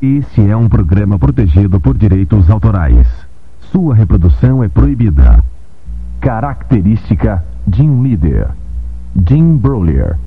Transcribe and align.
Este 0.00 0.50
é 0.50 0.54
um 0.54 0.68
programa 0.68 1.18
protegido 1.18 1.80
por 1.80 1.96
direitos 1.96 2.50
autorais. 2.50 3.06
Sua 3.72 3.94
reprodução 3.94 4.62
é 4.62 4.68
proibida. 4.68 5.42
Característica 6.20 7.42
de 7.66 7.80
um 7.80 8.02
líder. 8.02 8.48
Jim 9.26 9.56
Brolier. 9.56 10.18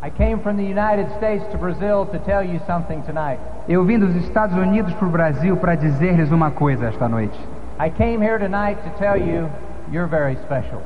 I 0.00 0.10
came 0.10 0.40
from 0.40 0.54
the 0.54 0.62
United 0.62 1.10
States 1.16 1.44
to 1.50 1.58
Brazil 1.58 2.06
to 2.06 2.20
tell 2.20 2.44
you 2.44 2.60
something 2.68 3.00
tonight. 3.00 3.40
Eu 3.68 3.84
vim 3.84 3.98
dos 3.98 4.14
Estados 4.14 4.56
Unidos 4.56 4.94
para 4.94 5.08
o 5.08 5.10
Brasil 5.10 5.56
para 5.56 5.74
dizer-lhes 5.74 6.30
uma 6.30 6.52
coisa 6.52 6.86
esta 6.86 7.08
noite. 7.08 7.36
I 7.80 7.90
came 7.90 8.24
here 8.24 8.38
tonight 8.38 8.80
to 8.84 8.90
tell 8.96 9.16
you 9.16 9.48
you're 9.90 10.08
very 10.08 10.36
special. 10.44 10.80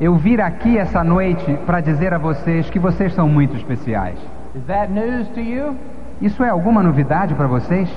Eu 0.00 0.16
vim 0.16 0.36
aqui 0.40 0.78
essa 0.78 1.04
noite 1.04 1.58
para 1.66 1.82
dizer 1.82 2.14
a 2.14 2.18
vocês 2.18 2.70
que 2.70 2.78
vocês 2.78 3.12
são 3.12 3.28
muito 3.28 3.54
especiais. 3.54 4.18
Is 4.54 4.64
that 4.66 4.90
news 4.90 5.28
to 5.34 5.40
you? 5.40 5.76
Isso 6.20 6.42
é 6.44 6.48
alguma 6.48 6.82
novidade 6.82 7.34
para 7.34 7.46
vocês? 7.46 7.88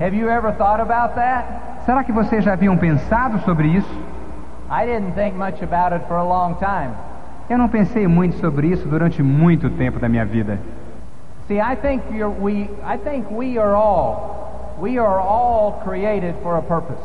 Have 0.00 0.16
you 0.16 0.28
ever 0.28 0.52
thought 0.52 0.80
about 0.80 1.14
that? 1.14 1.46
Será 1.84 2.02
que 2.04 2.12
vocês 2.12 2.44
já 2.44 2.52
haviam 2.52 2.76
pensado 2.76 3.38
sobre 3.40 3.68
isso? 3.68 4.00
I 4.70 4.84
didn't 4.84 5.12
think 5.12 5.36
much 5.36 5.62
about 5.62 5.94
it 5.94 6.04
for 6.06 6.16
a 6.16 6.24
long 6.24 6.54
time. 6.54 6.92
Eu 7.48 7.56
não 7.56 7.68
pensei 7.68 8.08
muito 8.08 8.36
sobre 8.38 8.66
isso 8.66 8.88
durante 8.88 9.22
muito 9.22 9.70
tempo 9.70 10.00
da 10.00 10.08
minha 10.08 10.24
vida. 10.24 10.58
See, 11.46 11.60
I 11.60 11.76
think 11.76 12.02
you're, 12.12 12.34
we 12.40 12.68
I 12.84 12.98
think 12.98 13.32
we 13.32 13.56
are 13.56 13.74
all 13.74 14.74
we 14.80 14.98
are 14.98 15.20
all 15.20 15.80
created 15.84 16.34
for 16.42 16.56
a 16.56 16.62
purpose. 16.62 17.00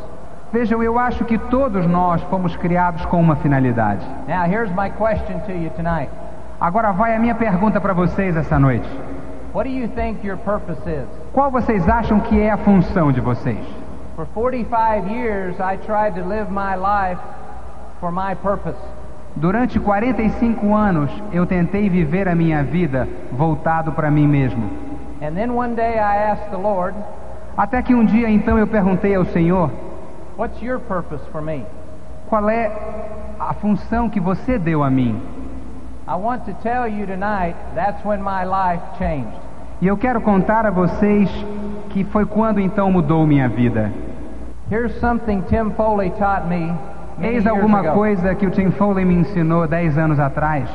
Vejam, 0.52 0.82
eu 0.82 0.98
acho 0.98 1.24
que 1.24 1.38
todos 1.38 1.86
nós 1.86 2.20
fomos 2.24 2.54
criados 2.56 3.06
com 3.06 3.20
uma 3.20 3.36
finalidade. 3.36 4.04
Now, 4.28 4.44
here's 4.44 4.70
my 4.70 4.90
question 4.90 5.38
to 5.46 5.52
you 5.52 5.70
tonight. 5.70 6.10
Agora 6.60 6.92
vai 6.92 7.16
a 7.16 7.18
minha 7.18 7.34
pergunta 7.34 7.80
para 7.80 7.94
vocês 7.94 8.36
essa 8.36 8.58
noite. 8.58 8.88
What 9.52 9.64
do 9.64 9.70
you 9.70 9.88
think 9.88 10.24
your 10.24 10.38
purpose 10.38 10.80
is? 10.86 11.06
Qual 11.34 11.50
vocês 11.50 11.86
acham 11.86 12.20
que 12.20 12.40
é 12.40 12.50
a 12.50 12.56
função 12.56 13.12
de 13.12 13.20
vocês? 13.20 13.62
For 14.16 14.26
45 14.26 15.08
years, 15.08 15.60
I 15.60 15.76
tried 15.76 16.14
to 16.14 16.26
live 16.26 16.50
my 16.50 16.74
life 16.74 17.20
for 18.00 18.10
my 18.10 18.34
purpose. 18.34 18.78
Durante 19.36 19.78
45 19.78 20.74
anos 20.74 21.10
eu 21.32 21.44
tentei 21.46 21.90
viver 21.90 22.28
a 22.28 22.34
minha 22.34 22.62
vida 22.62 23.06
voltado 23.30 23.92
para 23.92 24.10
mim 24.10 24.26
mesmo. 24.26 24.70
And 25.20 25.34
then 25.34 25.54
one 25.54 25.74
day 25.74 25.98
I 25.98 26.30
asked 26.30 26.50
the 26.50 26.58
Lord, 26.58 26.94
Até 27.56 27.82
que 27.82 27.94
um 27.94 28.04
dia 28.06 28.30
então 28.30 28.58
eu 28.58 28.66
perguntei 28.66 29.14
ao 29.14 29.26
Senhor: 29.26 29.70
What's 30.38 30.62
your 30.62 30.80
purpose 30.80 31.22
for 31.30 31.42
me? 31.42 31.66
Qual 32.28 32.48
é 32.48 32.72
a 33.38 33.52
função 33.52 34.08
que 34.08 34.18
você 34.18 34.58
deu 34.58 34.82
a 34.82 34.90
mim? 34.90 35.20
I 36.08 36.16
want 36.16 36.46
to 36.46 36.54
tell 36.62 36.88
you 36.88 37.06
tonight 37.06 37.54
that's 37.74 38.02
when 38.04 38.22
my 38.22 38.44
life 38.44 38.82
changed. 38.98 39.41
E 39.82 39.86
eu 39.88 39.96
quero 39.96 40.20
contar 40.20 40.64
a 40.64 40.70
vocês 40.70 41.28
que 41.88 42.04
foi 42.04 42.24
quando 42.24 42.60
então 42.60 42.92
mudou 42.92 43.26
minha 43.26 43.48
vida. 43.48 43.90
Here's 44.70 44.94
something 45.00 45.42
Tim 45.48 45.72
Foley 45.72 46.10
taught 46.10 46.46
me 46.46 46.72
many 47.18 47.34
Eis 47.34 47.48
alguma 47.48 47.82
coisa 47.90 48.32
que 48.36 48.46
o 48.46 48.50
Tim 48.52 48.70
Foley 48.70 49.04
me 49.04 49.14
ensinou 49.14 49.66
10 49.66 49.98
anos 49.98 50.20
atrás. 50.20 50.70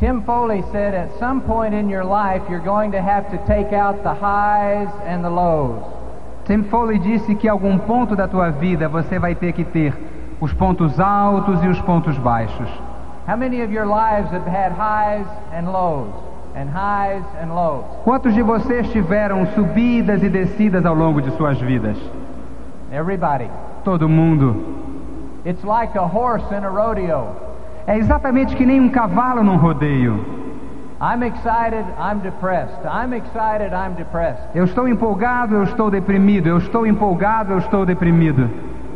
Tim 0.00 0.22
Foley 0.22 0.64
said 0.72 0.96
at 0.96 1.16
some 1.20 1.42
point 1.42 1.72
in 1.72 1.88
your 1.88 2.02
life 2.02 2.42
you're 2.50 2.58
going 2.58 2.90
to 2.90 3.00
have 3.00 3.30
to 3.30 3.38
take 3.46 3.72
out 3.72 4.02
the 4.02 4.14
highs 4.14 4.88
and 5.06 5.22
the 5.22 5.30
lows. 5.30 5.80
Tim 6.44 6.64
Foley 6.64 6.98
disse 6.98 7.36
que 7.36 7.48
algum 7.48 7.78
ponto 7.78 8.16
da 8.16 8.26
tua 8.26 8.50
vida 8.50 8.88
você 8.88 9.20
vai 9.20 9.36
ter 9.36 9.52
que 9.52 9.62
ter 9.62 9.94
os 10.40 10.52
pontos 10.52 10.98
altos 10.98 11.62
e 11.62 11.68
os 11.68 11.80
pontos 11.82 12.18
baixos. 12.18 12.68
How 13.28 13.36
many 13.36 13.62
of 13.62 13.72
your 13.72 13.86
lives 13.86 14.32
have 14.32 14.44
had 14.44 14.72
highs 14.72 15.28
and 15.52 15.70
lows 15.70 16.27
and 16.58 16.68
highs 16.68 17.22
and 17.40 17.54
lows? 17.54 17.84
Quantos 18.04 18.34
de 18.34 18.42
vocês 18.42 18.90
tiveram 18.90 19.46
subidas 19.54 20.22
e 20.22 20.28
descidas 20.28 20.84
ao 20.84 20.94
longo 20.94 21.22
de 21.22 21.30
suas 21.36 21.58
vidas? 21.60 21.96
Everybody. 22.92 23.48
Todo 23.84 24.08
mundo. 24.08 24.56
It's 25.44 25.62
like 25.64 25.96
a 25.96 26.06
horse 26.06 26.44
in 26.50 26.64
a 26.64 26.68
rodeo. 26.68 27.28
É 27.86 27.96
exatamente 27.96 28.56
que 28.56 28.66
nem 28.66 28.80
um 28.80 28.88
cavalo 28.90 29.42
num 29.42 29.56
rodeio. 29.56 30.18
I'm 31.00 31.22
excited, 31.22 31.84
I'm 31.96 32.18
depressed. 32.18 32.84
I'm 32.84 33.12
excited, 33.12 33.72
I'm 33.72 33.94
depressed. 33.94 34.42
Eu 34.52 34.64
estou 34.64 34.88
empolgado, 34.88 35.54
eu 35.54 35.62
estou 35.62 35.90
deprimido. 35.90 36.48
Eu 36.48 36.58
estou 36.58 36.84
empolgado, 36.84 37.52
eu 37.52 37.58
estou 37.58 37.86
deprimido. 37.86 38.50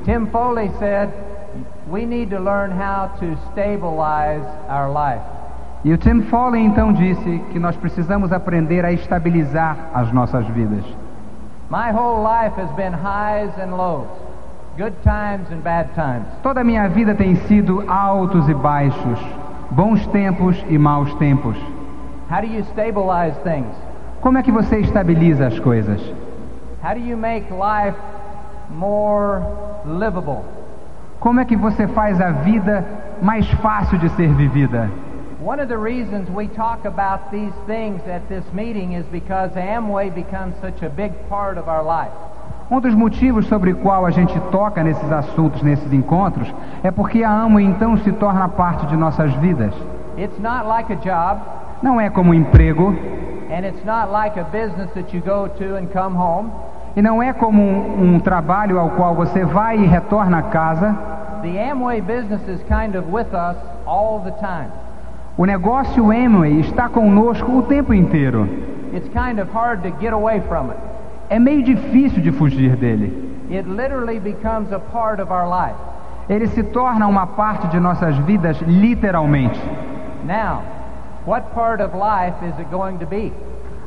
Tim 0.05 0.27
Foley 0.27 0.69
said, 0.81 1.11
we 1.89 2.05
need 2.05 2.31
to 2.31 2.41
learn 2.41 2.72
how 2.72 3.09
to 3.21 3.37
stabilize 3.53 4.45
our 4.69 4.91
life. 4.91 5.22
E 5.84 5.93
o 5.93 5.98
Tim 5.98 6.22
Foley 6.22 6.65
então 6.65 6.93
disse 6.93 7.43
que 7.50 7.59
nós 7.59 7.76
precisamos 7.76 8.32
aprender 8.32 8.84
a 8.84 8.93
estabilizar 8.93 9.76
as 9.93 10.12
nossas 10.12 10.47
vidas. 10.47 10.84
My 11.69 11.91
whole 11.91 12.22
life 12.22 12.60
has 12.60 12.70
been 12.76 12.93
highs 12.93 13.50
and 13.59 13.75
lows, 13.75 14.06
good 14.78 14.94
times 15.03 15.50
and 15.50 15.60
bad 15.65 15.88
times. 15.94 16.26
Toda 16.41 16.60
a 16.60 16.65
minha 16.65 16.88
vida 16.88 17.16
tem 17.16 17.34
sido 17.34 17.82
altos 17.91 18.48
e 18.48 18.54
baixos, 18.54 19.19
bons 19.71 20.06
tempos 20.09 20.65
e 20.69 20.78
maus 20.78 21.12
tempos. 21.15 21.56
How 22.31 22.42
do 22.42 22.47
you 22.47 22.62
stabilize 22.65 23.37
things? 23.42 23.75
Como 24.21 24.38
é 24.38 24.42
que 24.42 24.53
você 24.53 24.78
estabiliza 24.78 25.48
as 25.48 25.59
coisas? 25.59 26.00
How 26.84 26.94
do 26.94 27.00
you 27.00 27.16
make 27.16 27.47
life 27.53 27.98
more 28.71 29.42
livable? 29.84 30.44
Como 31.19 31.41
é 31.41 31.44
que 31.44 31.56
você 31.56 31.88
faz 31.88 32.21
a 32.21 32.31
vida 32.31 32.84
mais 33.21 33.50
fácil 33.54 33.98
de 33.98 34.09
ser 34.10 34.32
vivida? 34.34 34.88
One 35.42 35.58
of 35.58 35.69
the 35.69 35.76
reasons 35.76 36.30
we 36.30 36.47
talk 36.47 36.84
about 36.84 37.32
these 37.32 37.53
things 37.66 38.00
at 38.06 38.28
this 38.28 38.44
meeting 38.53 38.92
is 38.92 39.04
because 39.06 39.50
Amway 39.56 40.14
becomes 40.14 40.54
such 40.60 40.82
a 40.82 40.88
big 40.88 41.12
part 41.28 41.58
of 41.58 41.69
our 41.69 41.82
life. 41.82 42.12
Um 42.70 42.80
dos 42.80 42.94
motivos 42.94 43.47
sobre 43.48 43.72
o 43.72 43.76
qual 43.76 44.06
a 44.06 44.10
gente 44.12 44.38
toca 44.53 44.84
nesses 44.84 45.10
assuntos, 45.10 45.60
nesses 45.62 45.92
encontros, 45.92 46.47
é 46.84 46.91
porque 46.92 47.25
a 47.25 47.30
Amo 47.30 47.58
então 47.58 47.97
se 47.98 48.12
torna 48.12 48.48
parte 48.48 48.86
de 48.86 48.97
nossas 48.97 49.32
vidas. 49.34 49.75
It's 50.16 50.38
not 50.38 50.66
like 50.69 50.92
a 50.92 50.97
job, 50.97 51.41
Não 51.82 52.00
é 52.00 52.09
como 52.09 52.30
um 52.30 52.34
emprego 52.34 52.91
and 53.50 53.66
it's 53.66 53.84
not 53.84 54.12
like 54.12 54.38
a 54.38 54.44
business 54.44 54.91
that 54.94 55.12
you 55.12 55.20
go 55.22 55.48
to 55.48 55.76
and 55.76 55.88
come 55.92 56.16
home. 56.16 56.50
e 56.94 57.03
não 57.03 57.20
é 57.20 57.32
como 57.32 57.60
um, 57.60 58.14
um 58.14 58.20
trabalho 58.20 58.78
ao 58.78 58.91
qual 58.91 59.14
você 59.16 59.44
vai 59.44 59.76
e 59.78 59.86
retorna 59.86 60.38
a 60.38 60.42
casa. 60.42 60.97
The 61.42 61.70
Amway 61.72 62.00
business 62.00 62.47
is 62.47 62.62
kind 62.69 62.94
of 62.94 63.10
with 63.10 63.34
us 63.34 63.56
all 63.84 64.20
the 64.20 64.30
time. 64.41 64.70
O 65.37 65.47
negócio 65.47 66.10
Amway 66.10 66.60
está 66.60 66.88
conosco 66.88 67.59
o 67.59 67.62
tempo 67.62 67.94
inteiro. 67.94 68.47
It's 68.93 69.09
kind 69.09 69.41
of 69.41 69.50
hard 69.53 69.82
to 69.82 69.91
get 69.98 70.12
away 70.12 70.41
from 70.41 70.70
it. 70.70 70.78
É 71.31 71.38
meio 71.38 71.62
difícil 71.62 72.22
de 72.22 72.31
fugir 72.31 72.76
dele. 72.76 73.31
It 73.50 73.66
literally 73.66 74.21
becomes 74.21 74.72
a 74.72 74.78
part 74.78 75.21
of 75.22 75.32
our 75.32 75.48
life. 75.48 75.78
Ele 76.28 76.47
se 76.48 76.62
torna 76.62 77.06
uma 77.06 77.26
parte 77.26 77.66
de 77.69 77.81
nossas 77.81 78.16
vidas, 78.19 78.60
literalmente. 78.60 79.60
Now, 80.26 80.62
what 81.25 81.53
part 81.54 81.82
of 81.82 81.94
life 81.94 82.37
is 82.47 82.59
it 82.59 82.71
going 82.71 82.98
to 82.98 83.06
be? 83.06 83.32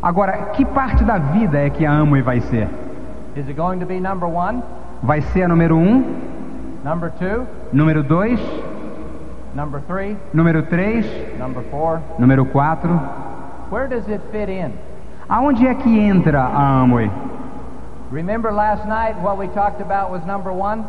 Agora, 0.01 0.51
que 0.53 0.65
parte 0.65 1.03
da 1.03 1.17
vida 1.17 1.59
é 1.59 1.69
que 1.69 1.85
a 1.85 1.91
Amway 1.91 2.21
vai 2.21 2.39
ser? 2.41 2.67
Is 3.35 3.47
it 3.47 3.53
going 3.55 3.79
to 3.79 3.85
be 3.85 3.99
number 3.99 4.27
one, 4.27 4.63
Vai 5.03 5.21
ser 5.21 5.43
a 5.43 5.47
número 5.47 5.77
um, 5.77 6.03
number 6.83 7.11
two, 7.19 7.45
número 7.71 8.01
dois, 8.01 8.39
number 9.55 9.81
three, 9.87 10.15
número 10.33 10.61
três, 10.69 11.05
number 11.39 11.63
four? 11.71 12.01
número 12.19 12.45
quatro? 12.45 12.91
Where 13.71 13.87
does 13.87 14.07
it 14.07 14.21
fit 14.31 14.49
in? 14.49 14.73
Aonde 15.27 15.65
é 15.65 15.73
que 15.73 15.97
entra 15.99 16.41
a 16.43 16.81
Amway? 16.83 17.09
Remember 18.11 18.51
last 18.51 18.85
night 18.87 19.15
what 19.21 19.37
we 19.37 19.47
talked 19.47 19.81
about 19.81 20.11
was 20.11 20.23
number 20.25 20.51
one? 20.53 20.83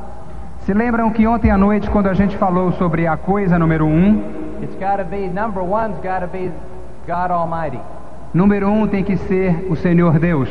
Se 0.66 0.74
lembram 0.74 1.10
que 1.12 1.26
ontem 1.26 1.50
à 1.50 1.56
noite, 1.56 1.88
quando 1.90 2.08
a 2.08 2.14
gente 2.14 2.36
falou 2.36 2.72
sobre 2.72 3.06
a 3.06 3.16
coisa 3.16 3.58
número 3.58 3.86
um, 3.86 4.20
It's 4.62 4.74
got 4.80 4.96
to 4.96 5.04
be, 5.04 5.28
number 5.28 5.62
one's 5.62 5.96
got 6.02 6.20
to 6.20 6.26
be 6.26 6.50
God 7.06 7.30
Almighty. 7.30 7.78
número 8.34 8.68
um 8.68 8.86
tem 8.86 9.04
que 9.04 9.16
ser 9.16 9.66
o 9.70 9.76
Senhor 9.76 10.18
Deus. 10.18 10.48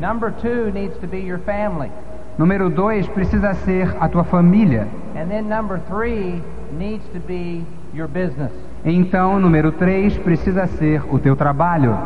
Number 0.00 0.30
two 0.30 0.70
needs 0.72 0.96
to 1.00 1.06
be 1.06 1.18
your 1.18 1.38
family. 1.40 1.90
Número 2.38 2.70
dois 2.70 3.06
precisa 3.08 3.52
ser 3.54 3.94
a 4.00 4.08
tua 4.08 4.24
família. 4.24 4.86
And 5.14 5.28
then 5.28 5.48
number 5.48 5.78
three 5.88 6.42
needs 6.72 7.04
to 7.12 7.20
be 7.20 7.64
your 7.94 8.08
business. 8.08 8.52
Então, 8.84 9.38
número 9.38 9.72
três 9.72 10.16
precisa 10.18 10.66
ser 10.66 11.02
o 11.12 11.18
teu 11.18 11.36
trabalho. 11.36 11.96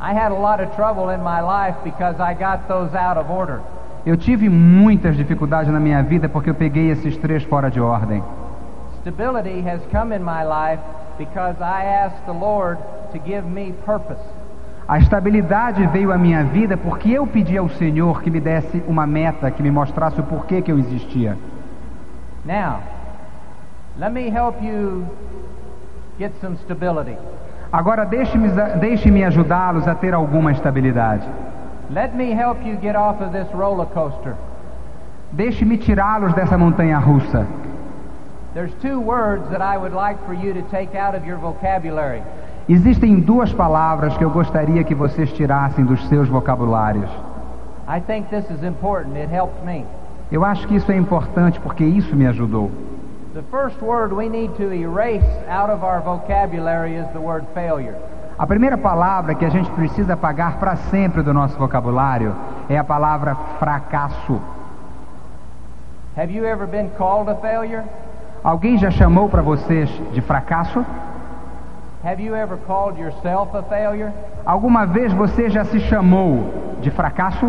I 0.00 0.12
had 0.14 0.32
a 0.32 0.34
lot 0.34 0.62
of 0.62 0.74
trouble 0.76 1.10
in 1.14 1.20
my 1.22 1.40
life 1.40 1.76
because 1.84 2.20
I 2.20 2.34
got 2.34 2.66
those 2.68 2.96
out 2.96 3.18
of 3.18 3.30
order. 3.30 3.60
Eu 4.06 4.16
tive 4.16 4.48
muitas 4.48 5.16
dificuldades 5.16 5.70
na 5.70 5.78
minha 5.78 6.02
vida 6.02 6.28
porque 6.28 6.48
eu 6.48 6.54
peguei 6.54 6.90
esses 6.90 7.16
três 7.18 7.44
fora 7.44 7.70
de 7.70 7.80
ordem. 7.80 8.22
Stability 9.02 9.60
has 9.60 9.80
come 9.92 10.14
in 10.14 10.22
my 10.22 10.42
life 10.42 10.82
because 11.18 11.56
I 11.60 11.84
asked 11.84 12.24
the 12.24 12.32
Lord 12.32 12.78
to 13.12 13.18
give 13.18 13.46
me 13.46 13.74
purpose. 13.84 14.20
A 14.88 14.98
estabilidade 14.98 15.86
veio 15.86 16.10
à 16.10 16.18
minha 16.18 16.42
vida 16.44 16.76
porque 16.76 17.12
eu 17.12 17.26
pedi 17.26 17.56
ao 17.56 17.68
Senhor 17.68 18.22
que 18.22 18.30
me 18.30 18.40
desse 18.40 18.82
uma 18.88 19.06
meta, 19.06 19.50
que 19.50 19.62
me 19.62 19.70
mostrasse 19.70 20.18
o 20.18 20.24
porquê 20.24 20.60
que 20.62 20.72
eu 20.72 20.78
existia. 20.78 21.36
Now, 22.44 22.80
let 24.00 24.14
me 24.14 24.30
help 24.30 24.62
you 24.62 25.06
get 26.18 26.32
some 26.40 26.56
stability. 26.64 27.16
Agora 27.70 28.06
deixe-me 28.06 28.48
deixe-me 28.80 29.24
ajudá-los 29.24 29.86
a 29.86 29.94
ter 29.94 30.14
alguma 30.14 30.52
estabilidade. 30.52 31.22
Let 31.90 32.14
me 32.14 32.30
help 32.30 32.64
you 32.64 32.76
get 32.80 32.96
off 32.96 33.20
of 33.20 33.30
this 33.30 33.46
roller 33.52 33.86
coaster. 33.92 34.36
Deixe-me 35.32 35.76
tirá-los 35.76 36.32
dessa 36.32 36.56
montanha 36.56 36.98
russa. 36.98 37.46
There's 38.54 38.72
two 38.80 38.98
words 38.98 39.50
that 39.50 39.60
I 39.60 39.76
would 39.76 39.92
like 39.92 40.18
for 40.24 40.32
you 40.32 40.54
to 40.54 40.62
take 40.70 40.96
out 40.96 41.14
of 41.14 41.26
your 41.26 41.38
vocabulary. 41.38 42.22
Existem 42.68 43.20
duas 43.20 43.52
palavras 43.52 44.16
que 44.16 44.24
eu 44.24 44.30
gostaria 44.30 44.82
que 44.82 44.94
vocês 44.94 45.30
tirassem 45.32 45.84
dos 45.84 46.08
seus 46.08 46.26
vocabulários. 46.26 47.10
I 47.86 48.00
think 48.00 48.30
this 48.30 48.48
is 48.50 48.64
important. 48.64 49.18
It 49.18 49.30
helped 49.30 49.62
me. 49.62 49.84
Eu 50.32 50.42
acho 50.42 50.66
que 50.66 50.76
isso 50.76 50.90
é 50.90 50.96
importante 50.96 51.60
porque 51.60 51.84
isso 51.84 52.16
me 52.16 52.26
ajudou. 52.26 52.70
The 53.32 53.42
first 53.42 53.80
word 53.80 54.12
we 54.12 54.28
need 54.28 54.56
to 54.56 54.72
erase 54.72 55.22
out 55.46 55.70
of 55.70 55.84
our 55.84 56.00
vocabulary 56.00 56.96
is 56.96 57.06
the 57.12 57.20
word 57.20 57.46
failure. 57.54 57.96
A 58.36 58.44
primeira 58.44 58.76
palavra 58.76 59.36
que 59.36 59.44
a 59.44 59.48
gente 59.48 59.70
precisa 59.70 60.14
apagar 60.14 60.58
para 60.58 60.74
sempre 60.90 61.22
do 61.22 61.32
nosso 61.32 61.56
vocabulário 61.56 62.34
é 62.68 62.76
a 62.76 62.82
palavra 62.82 63.36
fracasso. 63.60 64.40
Have 66.16 66.32
you 66.32 66.44
ever 66.44 66.66
been 66.66 66.90
called 66.98 67.30
a 67.30 67.36
failure? 67.36 67.84
Alguém 68.42 68.76
já 68.78 68.90
chamou 68.90 69.28
para 69.28 69.42
vocês 69.42 69.88
de 70.12 70.20
fracasso? 70.20 70.84
Have 72.04 72.20
you 72.20 72.34
ever 72.34 72.58
called 72.66 72.98
yourself 72.98 73.56
a 73.56 73.62
failure? 73.62 74.10
Alguma 74.44 74.86
vez 74.86 75.12
você 75.12 75.48
já 75.48 75.64
se 75.64 75.78
chamou 75.78 76.78
de 76.80 76.90
fracasso? 76.90 77.46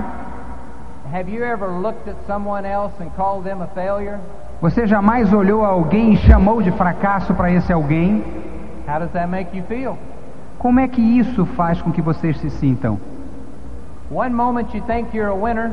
Have 1.11 1.27
you 1.27 1.43
ever 1.43 1.69
looked 1.69 2.07
at 2.07 2.17
someone 2.27 2.67
else 2.67 2.93
and 3.01 3.09
called 3.15 3.45
them 3.45 3.63
a 3.63 3.67
failure? 3.73 4.19
Você 4.61 4.85
jamais 4.85 5.33
olhou 5.33 5.65
alguém 5.65 6.13
e 6.13 6.17
chamou 6.17 6.61
de 6.61 6.71
fracasso 6.71 7.33
para 7.33 7.51
esse 7.51 7.73
alguém? 7.73 8.23
How 8.87 8.99
does 8.99 9.11
that 9.11 9.27
make 9.27 9.55
you 9.57 9.63
feel? 9.63 9.97
Como 10.59 10.79
é 10.79 10.87
que 10.87 11.01
isso 11.01 11.45
faz 11.45 11.81
com 11.81 11.91
que 11.91 12.01
vocês 12.01 12.37
se 12.39 12.49
sintam? 12.51 12.99
One 14.11 14.33
moment 14.35 14.67
you 14.75 14.81
think 14.83 15.15
you're 15.17 15.31
a 15.31 15.35
winner, 15.35 15.71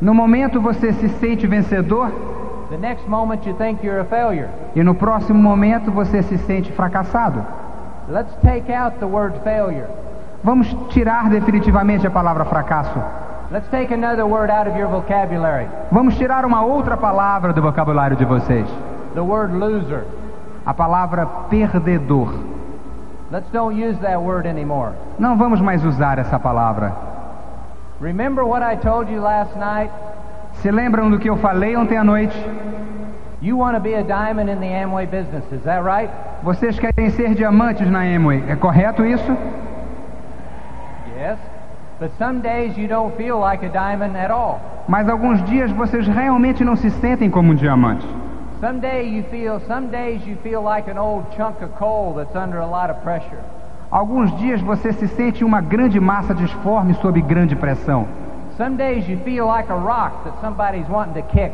No 0.00 0.14
momento 0.14 0.60
você 0.60 0.92
se 0.92 1.08
sente 1.08 1.46
vencedor 1.46 2.10
the 2.70 2.76
next 2.76 3.08
moment 3.08 3.40
you 3.46 3.54
think 3.54 3.84
you're 3.84 4.00
a 4.00 4.04
failure. 4.04 4.48
e 4.74 4.82
no 4.82 4.94
próximo 4.94 5.40
momento 5.40 5.90
você 5.92 6.22
se 6.22 6.38
sente 6.38 6.72
fracassado. 6.72 7.44
Let's 8.08 8.34
take 8.42 8.72
out 8.72 8.98
the 8.98 9.06
word 9.06 9.38
failure. 9.44 9.86
Vamos 10.42 10.68
tirar 10.88 11.28
definitivamente 11.28 12.06
a 12.06 12.10
palavra 12.10 12.44
fracasso. 12.44 12.98
Let's 13.50 13.66
take 13.70 13.90
another 13.90 14.26
word 14.26 14.50
out 14.50 14.68
of 14.68 14.76
your 14.76 14.88
vocabulary. 14.88 15.66
Vamos 15.90 16.16
tirar 16.16 16.44
uma 16.44 16.62
outra 16.62 16.98
palavra 16.98 17.52
do 17.52 17.62
vocabulário 17.62 18.14
de 18.14 18.26
vocês. 18.26 18.68
The 19.14 19.22
word 19.22 19.54
loser. 19.54 20.04
A 20.66 20.74
palavra 20.74 21.24
perdedor. 21.48 22.28
Let's 23.30 23.50
don't 23.50 23.74
use 23.74 23.98
that 24.00 24.20
word 24.20 24.46
anymore. 24.46 24.92
Não 25.18 25.38
vamos 25.38 25.62
mais 25.62 25.82
usar 25.82 26.18
essa 26.18 26.38
palavra. 26.38 26.92
Remember 28.00 28.44
what 28.44 28.62
I 28.62 28.76
told 28.76 29.10
you 29.10 29.20
last 29.20 29.56
night? 29.56 29.90
Se 30.60 30.70
lembram 30.70 31.10
do 31.10 31.18
que 31.18 31.30
eu 31.30 31.36
falei 31.38 31.74
ontem 31.74 31.96
à 31.96 32.04
noite? 32.04 32.36
You 33.40 33.56
want 33.56 33.76
to 33.76 33.80
be 33.80 33.94
a 33.94 34.02
diamond 34.02 34.50
in 34.50 34.60
the 34.60 34.66
Amway 34.66 35.06
business, 35.06 35.44
is 35.52 35.62
that 35.62 35.82
right? 35.82 36.10
Vocês 36.42 36.78
querem 36.78 37.10
ser 37.10 37.34
diamantes 37.34 37.88
na 37.90 38.00
Amway, 38.00 38.44
é 38.48 38.56
correto 38.56 39.06
isso? 39.06 39.36
Yes. 41.16 41.36
But 41.36 41.36
some 41.36 41.36
days 41.36 41.36
you 41.36 41.36
don't 41.36 41.36
feel 41.36 41.36
like 41.36 41.36
a 41.36 41.36
diamond 41.36 41.36
at 41.38 41.56
all. 41.56 41.87
Mas 44.86 45.08
alguns 45.08 45.42
dias 45.44 45.70
vocês 45.72 46.06
realmente 46.06 46.64
não 46.64 46.76
se 46.76 46.90
sentem 46.90 47.28
como 47.30 47.52
um 47.52 47.54
diamante. 47.54 48.06
Some 48.60 48.80
day 48.80 49.08
you 49.08 49.22
feel 49.30 49.60
some 49.60 49.86
days 49.88 50.26
you 50.26 50.36
feel 50.42 50.62
like 50.62 50.90
an 50.90 50.98
old 50.98 51.24
chunk 51.36 51.62
of 51.62 51.72
coal 51.78 52.14
that's 52.14 52.34
under 52.34 52.58
a 52.58 52.66
lot 52.66 52.90
of 52.90 53.00
pressure. 53.02 53.38
Alguns 53.90 54.36
dias 54.38 54.60
você 54.60 54.92
se 54.92 55.06
sente 55.08 55.44
uma 55.44 55.60
grande 55.60 56.00
massa 56.00 56.34
disforme 56.34 56.94
sob 56.94 57.20
grande 57.22 57.54
pressão. 57.54 58.06
Some 58.56 58.76
days 58.76 59.08
you 59.08 59.18
feel 59.24 59.46
like 59.46 59.70
a 59.70 59.76
rock 59.76 60.24
that 60.24 60.40
somebody's 60.40 60.88
wanting 60.88 61.14
to 61.14 61.22
kick. 61.28 61.52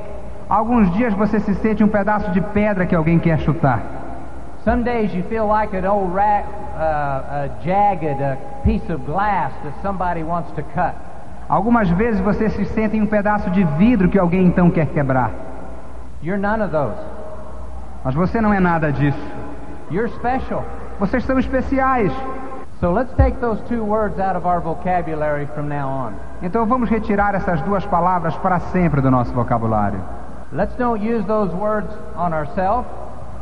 Alguns 0.49 0.90
dias 0.94 1.12
você 1.14 1.40
se 1.40 1.55
sente 1.56 1.85
um 1.85 1.88
pedaço 1.88 2.31
de 2.32 2.40
pedra 2.40 2.87
que 2.87 2.94
alguém 2.94 3.19
quer 3.19 3.38
chutar. 3.40 3.81
Some 4.64 4.82
days 4.82 5.12
you 5.14 5.23
feel 5.25 5.47
like 5.47 5.76
an 5.76 5.87
old 5.87 6.14
ra- 6.14 6.44
uh, 6.76 7.44
a 7.44 7.49
jagged 7.62 8.23
a 8.23 8.37
piece 8.64 8.93
of 8.93 9.05
glass 9.05 9.52
that 9.62 9.75
somebody 9.82 10.22
wants 10.22 10.50
to 10.52 10.62
cut. 10.75 10.94
Algumas 11.49 11.88
vezes 11.90 12.20
você 12.20 12.49
se 12.49 12.64
sente 12.64 12.96
em 12.96 13.02
um 13.02 13.06
pedaço 13.06 13.50
de 13.50 13.62
vidro 13.78 14.08
que 14.08 14.19
alguém 14.19 14.46
então 14.46 14.70
quer 14.70 14.87
quebrar. 14.87 15.31
You're 16.22 16.40
none 16.40 16.62
of 16.62 16.72
those. 16.72 16.96
Mas 18.02 18.14
você 18.14 18.40
não 18.40 18.52
é 18.52 18.61
nada 18.61 18.90
disso. 18.90 19.19
You're 19.90 20.08
special. 20.08 20.64
Vocês 20.99 21.25
são 21.25 21.38
especiais. 21.38 22.12
So 22.81 22.90
let's 22.90 23.14
take 23.16 23.38
those 23.40 23.62
two 23.69 23.84
words 23.84 24.19
out 24.19 24.37
of 24.37 24.46
our 24.46 24.61
vocabulary 24.61 25.46
from 25.55 25.69
now 25.69 25.88
on. 25.88 26.12
Então 26.43 26.66
vamos 26.66 26.88
retirar 26.88 27.34
essas 27.34 27.61
duas 27.62 27.84
palavras 27.87 28.37
para 28.38 28.58
sempre 28.61 29.00
do 29.00 29.11
nosso 29.11 29.32
vocabulário. 29.32 30.00
Let's 30.52 30.75
don't 30.76 31.02
use 31.02 31.26
those 31.26 31.55
words 31.55 31.90
on 32.16 32.32
ourselves. 32.32 32.87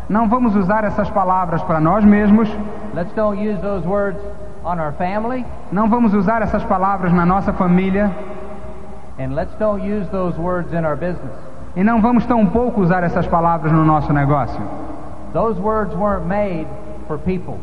Não 0.09 0.29
vamos 0.29 0.57
usar 0.57 0.85
essas 0.85 1.09
palavras 1.11 1.63
para 1.63 1.81
nós 1.81 2.05
mesmos. 2.05 2.49
Let's 2.95 3.13
don't 3.15 3.41
use 3.41 3.61
those 3.61 3.87
words 3.87 4.19
on 4.65 4.79
our 4.79 4.93
family. 4.93 5.45
Não 5.71 5.89
vamos 5.89 6.15
usar 6.15 6.43
essas 6.43 6.65
palavras 6.65 7.13
na 7.13 7.27
nossa 7.27 7.53
família. 7.53 8.11
And 9.19 9.35
let's 9.35 9.55
don't 9.59 9.83
use 9.83 10.09
those 10.11 10.39
words 10.39 10.73
in 10.73 10.85
our 10.85 10.97
business. 10.97 11.37
E 11.75 11.83
não 11.83 12.01
vamos 12.01 12.27
tão 12.27 12.47
pouco 12.47 12.81
usar 12.81 13.03
essas 13.03 13.27
palavras 13.27 13.73
no 13.73 13.85
nosso 13.85 14.13
negócio. 14.13 14.61
Those 15.33 15.59
words 15.61 15.95
weren't 15.95 16.27
made 16.27 16.67
for 17.07 17.19
people. 17.19 17.59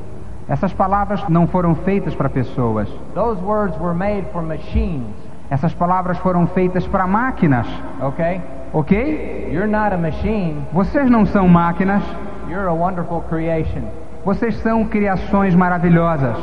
Essas 0.47 0.73
palavras 0.73 1.23
não 1.29 1.45
foram 1.45 1.75
feitas 1.75 2.15
para 2.15 2.27
pessoas. 2.27 2.89
Those 3.13 3.39
words 3.41 3.77
were 3.79 3.93
made 3.93 4.25
for 4.33 4.41
machines. 4.41 5.13
Essas 5.49 5.73
palavras 5.73 6.17
foram 6.17 6.47
feitas 6.47 6.87
para 6.87 7.05
máquinas. 7.05 7.67
Okay? 8.01 8.41
Ok? 8.73 9.49
You're 9.51 9.67
not 9.67 9.93
a 9.93 9.97
machine. 9.97 10.65
Vocês 10.73 11.09
não 11.09 11.25
são 11.25 11.47
máquinas. 11.47 12.03
You're 12.47 12.67
a 12.67 12.73
wonderful 12.73 13.21
creation. 13.29 13.83
Vocês 14.25 14.55
são 14.61 14.85
criações 14.85 15.53
maravilhosas. 15.53 16.35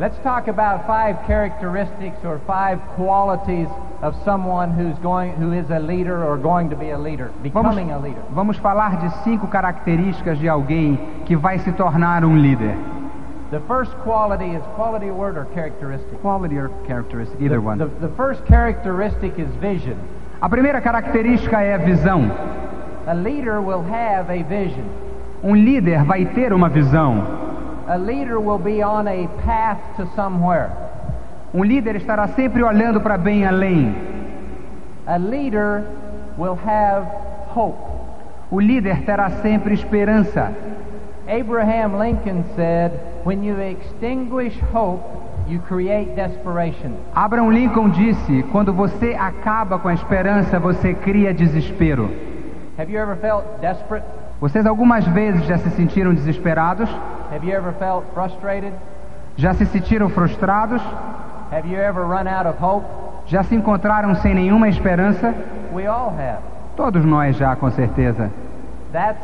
Let's 0.00 0.16
talk 0.22 0.48
about 0.48 0.86
five 0.86 1.14
characteristics 1.26 2.16
or 2.24 2.40
five 2.46 2.80
qualities 2.96 3.68
of 4.00 4.16
someone 4.24 4.70
who's 4.70 4.98
going 5.00 5.32
who 5.32 5.52
is 5.52 5.68
a 5.68 5.78
leader 5.78 6.24
or 6.24 6.38
going 6.38 6.70
to 6.70 6.76
be 6.76 6.88
a 6.88 6.96
leader, 6.98 7.26
Vamos, 7.26 7.42
becoming 7.42 7.90
a 7.90 7.98
leader. 7.98 8.22
vamos 8.30 8.56
falar 8.56 8.96
de 8.98 9.10
cinco 9.24 9.46
características 9.46 10.38
de 10.38 10.48
alguém 10.48 10.98
que 11.26 11.36
vai 11.36 11.58
se 11.58 11.70
tornar 11.72 12.24
um 12.24 12.34
líder. 12.34 12.74
The 13.50 13.60
first 13.68 13.92
quality 14.02 14.54
is 14.54 14.62
quality 14.74 15.10
word 15.10 15.36
or 15.36 15.44
characteristic. 15.52 16.18
Quality 16.22 16.56
or 16.56 16.70
characteristic, 16.86 17.38
The, 17.38 17.44
either 17.44 17.60
one. 17.60 17.76
the, 17.76 17.88
the 18.00 18.14
first 18.16 18.42
characteristic 18.46 19.38
is 19.38 19.50
vision. 19.60 19.98
A 20.40 20.48
primeira 20.48 20.80
característica 20.80 21.60
é 21.60 21.74
a 21.74 21.78
visão. 21.78 22.22
A 23.06 23.12
leader 23.12 23.60
will 23.60 23.82
have 23.82 24.30
a 24.30 24.42
vision. 24.44 24.86
Um 25.42 25.54
líder 25.54 26.04
vai 26.04 26.24
ter 26.24 26.54
uma 26.54 26.70
visão. 26.70 27.49
A 27.90 27.98
leader 27.98 28.38
will 28.38 28.60
be 28.60 28.82
on 28.82 29.08
a 29.08 29.26
path 29.42 29.80
to 29.96 30.06
somewhere. 30.14 30.70
Um 31.52 31.64
líder 31.64 31.96
estará 31.96 32.28
sempre 32.28 32.62
olhando 32.62 33.00
para 33.00 33.18
bem 33.18 33.44
além. 33.44 33.92
A 35.08 35.16
leader 35.16 35.82
will 36.38 36.56
have 36.64 37.04
hope. 37.52 37.76
O 38.48 38.60
líder 38.60 39.02
terá 39.04 39.28
sempre 39.42 39.74
esperança. 39.74 40.54
Abraham 41.26 41.98
Lincoln 41.98 42.44
said, 42.54 42.92
When 43.24 43.42
you 43.42 43.58
extinguish 43.58 44.56
hope, 44.72 45.02
you 45.48 45.58
create 45.58 46.14
desperation. 46.14 46.94
Abraham 47.16 47.50
Lincoln 47.50 47.90
disse: 47.90 48.44
quando 48.52 48.72
você 48.72 49.16
acaba 49.18 49.80
com 49.80 49.88
a 49.88 49.94
esperança, 49.94 50.60
você 50.60 50.94
cria 50.94 51.34
desespero. 51.34 52.08
Have 52.78 52.88
you 52.88 53.00
ever 53.00 53.16
felt 53.16 53.44
desperate? 53.60 54.04
Vocês 54.40 54.64
algumas 54.64 55.06
vezes 55.06 55.44
já 55.44 55.58
se 55.58 55.68
sentiram 55.70 56.14
desesperados? 56.14 56.88
Have 57.30 57.46
you 57.46 57.54
ever 57.54 57.74
felt 57.74 58.06
frustrated? 58.14 58.72
Já 59.36 59.52
se 59.52 59.66
sentiram 59.66 60.08
frustrados? 60.08 60.80
Have 61.52 61.68
you 61.68 61.78
ever 61.78 62.04
run 62.04 62.26
out 62.26 62.48
of 62.48 62.56
hope? 62.58 62.86
Já 63.26 63.42
se 63.42 63.54
encontraram 63.54 64.14
sem 64.14 64.34
nenhuma 64.34 64.68
esperança? 64.68 65.34
We 65.74 65.86
all 65.86 66.08
have. 66.08 66.40
Todos 66.74 67.04
nós 67.04 67.36
já, 67.36 67.54
com 67.54 67.70
certeza. 67.70 68.30
That's 68.92 69.22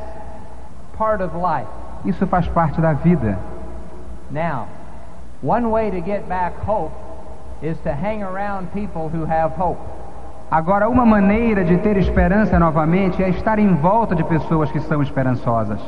part 0.99 1.23
of 1.23 1.35
life. 1.35 1.71
Isso 2.05 2.27
faz 2.27 2.47
parte 2.49 2.79
da 2.79 2.93
vida. 2.93 3.39
Now, 4.31 4.67
one 5.43 5.67
way 5.71 5.91
to 5.93 6.07
get 6.07 6.29
back 6.29 6.55
hope 6.67 6.93
is 7.63 7.79
to 7.79 7.91
hang 7.91 8.23
around 8.23 8.69
people 8.75 9.09
who 9.09 9.25
have 9.25 9.55
hope. 9.57 9.81
Agora, 10.49 10.89
uma 10.89 11.05
maneira 11.05 11.65
de 11.65 11.77
ter 11.79 11.97
esperança 11.97 12.57
novamente 12.57 13.21
é 13.21 13.29
estar 13.29 13.59
em 13.59 13.75
volta 13.75 14.15
de 14.15 14.23
pessoas 14.23 14.71
que 14.71 14.79
são 14.79 15.03
esperançosas. 15.03 15.81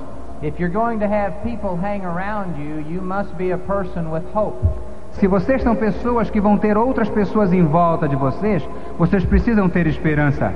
Se 5.12 5.26
vocês 5.28 5.62
são 5.62 5.76
pessoas 5.76 6.28
que 6.28 6.40
vão 6.40 6.58
ter 6.58 6.76
outras 6.76 7.08
pessoas 7.08 7.52
em 7.52 7.64
volta 7.64 8.08
de 8.08 8.16
vocês, 8.16 8.68
vocês 8.98 9.24
precisam 9.24 9.68
ter 9.68 9.86
esperança. 9.86 10.52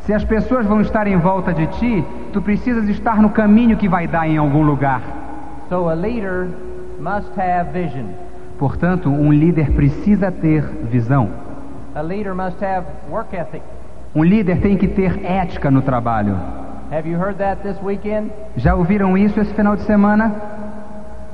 Se 0.00 0.14
as 0.14 0.24
pessoas 0.24 0.64
vão 0.64 0.80
estar 0.80 1.08
em 1.08 1.16
volta 1.16 1.52
de 1.52 1.66
ti, 1.66 2.04
tu 2.32 2.40
precisas 2.40 2.88
estar 2.88 3.20
no 3.20 3.30
caminho 3.30 3.76
que 3.76 3.88
vai 3.88 4.06
dar 4.06 4.28
em 4.28 4.38
algum 4.38 4.62
lugar. 4.62 5.02
So 5.68 5.88
a 5.88 5.94
leader 5.94 6.48
must 7.00 7.28
have 7.36 7.72
vision. 7.72 8.29
Portanto, 8.60 9.08
um 9.08 9.32
líder 9.32 9.70
precisa 9.70 10.30
ter 10.30 10.60
visão. 10.90 11.30
A 11.94 12.02
leader 12.02 12.34
must 12.34 12.62
have 12.62 12.86
work 13.10 13.34
ethic. 13.34 13.62
Um 14.14 14.22
líder 14.22 14.60
tem 14.60 14.76
que 14.76 14.86
ter 14.86 15.24
ética 15.24 15.70
no 15.70 15.80
trabalho. 15.80 16.36
Have 16.92 17.08
you 17.08 17.18
heard 17.18 17.38
that 17.38 17.62
this 17.62 17.80
weekend? 17.82 18.30
Já 18.58 18.74
ouviram 18.74 19.16
isso 19.16 19.40
esse 19.40 19.54
final 19.54 19.76
de 19.76 19.82
semana? 19.84 20.34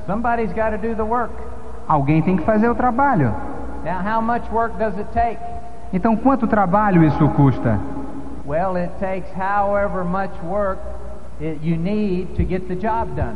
Somebody's 0.05 0.53
got 0.53 0.69
to 0.69 0.77
do 0.77 0.95
the 0.95 1.03
work. 1.03 1.33
Alguém 1.85 2.21
tem 2.21 2.37
que 2.37 2.43
fazer 2.43 2.69
o 2.69 2.75
trabalho. 2.75 3.33
Now, 3.83 3.99
how 3.99 4.21
much 4.21 4.49
work 4.49 4.77
does 4.77 4.97
it 4.97 5.09
take? 5.11 5.37
Então, 5.91 6.15
quanto 6.15 6.47
trabalho 6.47 7.03
isso 7.03 7.27
custa? 7.29 7.77
Well, 8.45 8.77
it 8.77 8.93
takes 9.01 9.29
however 9.37 10.05
much 10.05 10.31
work 10.45 10.79
it, 11.41 11.59
you 11.61 11.75
need 11.75 12.37
to 12.37 12.45
get 12.45 12.69
the 12.69 12.75
job 12.75 13.17
done. 13.17 13.35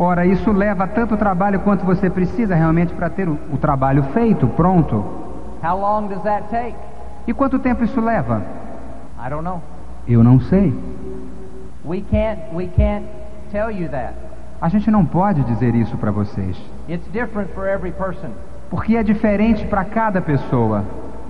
Ora, 0.00 0.24
isso 0.24 0.52
leva 0.52 0.86
tanto 0.86 1.16
trabalho 1.16 1.58
quanto 1.60 1.84
você 1.84 2.08
precisa 2.08 2.54
realmente 2.54 2.94
para 2.94 3.10
ter 3.10 3.28
o, 3.28 3.36
o 3.52 3.56
trabalho 3.58 4.04
feito, 4.14 4.46
pronto. 4.46 5.04
How 5.62 5.76
long 5.76 6.06
does 6.06 6.22
that 6.22 6.44
take? 6.50 6.76
E 7.26 7.34
quanto 7.34 7.58
tempo 7.58 7.82
isso 7.82 8.00
leva? 8.00 8.42
I 9.18 9.28
don't 9.28 9.42
know. 9.42 9.60
Eu 10.06 10.22
não 10.22 10.38
sei. 10.40 10.72
We 11.84 12.00
can't 12.10 12.40
we 12.54 12.68
can't 12.68 13.06
tell 13.50 13.70
you 13.72 13.88
that. 13.88 14.14
A 14.60 14.68
gente 14.68 14.88
não 14.90 15.04
pode 15.04 15.42
dizer 15.42 15.74
isso 15.74 15.96
para 15.96 16.10
vocês, 16.12 16.56
It's 16.88 17.06
different 17.12 17.50
for 17.54 17.66
every 17.68 17.90
person. 17.92 18.30
porque 18.70 18.96
é 18.96 19.02
diferente 19.02 19.66
para 19.66 19.84
cada 19.84 20.20
pessoa. 20.20 20.84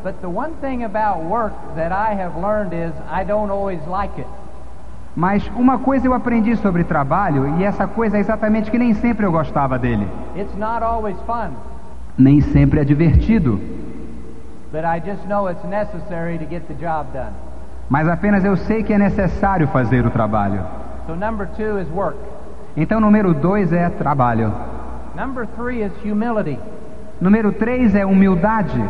But 0.05 0.21
the 0.21 0.29
one 0.29 0.53
thing 0.61 0.85
about 0.85 1.25
work 1.25 1.55
that 1.77 1.91
I 1.93 2.15
have 2.21 2.39
learned 2.39 2.73
is 2.75 2.93
I 3.11 3.25
don't 3.25 3.51
always 3.51 3.81
like 3.87 4.19
it. 4.21 4.29
Mas 5.19 5.45
uma 5.57 5.81
coisa 5.81 6.07
eu 6.07 6.15
aprendi 6.15 6.55
sobre 6.55 6.85
trabalho, 6.85 7.59
e 7.59 7.65
essa 7.65 7.89
coisa 7.89 8.17
é 8.17 8.21
exatamente 8.21 8.71
que 8.71 8.79
nem 8.79 8.95
sempre 8.95 9.27
eu 9.27 9.33
gostava 9.33 9.77
dele. 9.77 10.07
It's 10.37 10.55
not 10.57 10.85
always 10.85 11.17
fun, 11.27 11.51
Nem 12.17 12.41
sempre 12.41 12.79
é 12.79 12.85
divertido, 12.85 13.61
but 14.71 14.85
I 14.85 15.01
just 15.05 15.27
know 15.27 15.51
it's 15.51 15.65
necessary 15.65 16.39
to 16.39 16.45
get 16.49 16.63
the 16.69 16.75
job 16.75 17.09
done. 17.13 17.33
mas 17.91 18.07
apenas 18.07 18.45
eu 18.45 18.57
sei 18.57 18.85
que 18.85 18.93
é 18.93 18.99
necessário 18.99 19.67
fazer 19.67 20.07
o 20.07 20.11
trabalho. 20.11 20.61
So 21.09 21.17
number 21.17 21.49
two 21.57 21.81
is 21.81 21.89
work. 21.93 22.17
Então, 22.77 23.01
número 23.01 23.35
dois 23.35 23.73
é 23.73 23.89
trabalho. 23.91 24.53
Number 25.17 25.49
three 25.57 25.83
is 25.83 25.91
humility. 26.05 26.61
Número 27.21 27.51
três 27.51 27.93
é 27.97 28.07
humildade. 28.07 28.81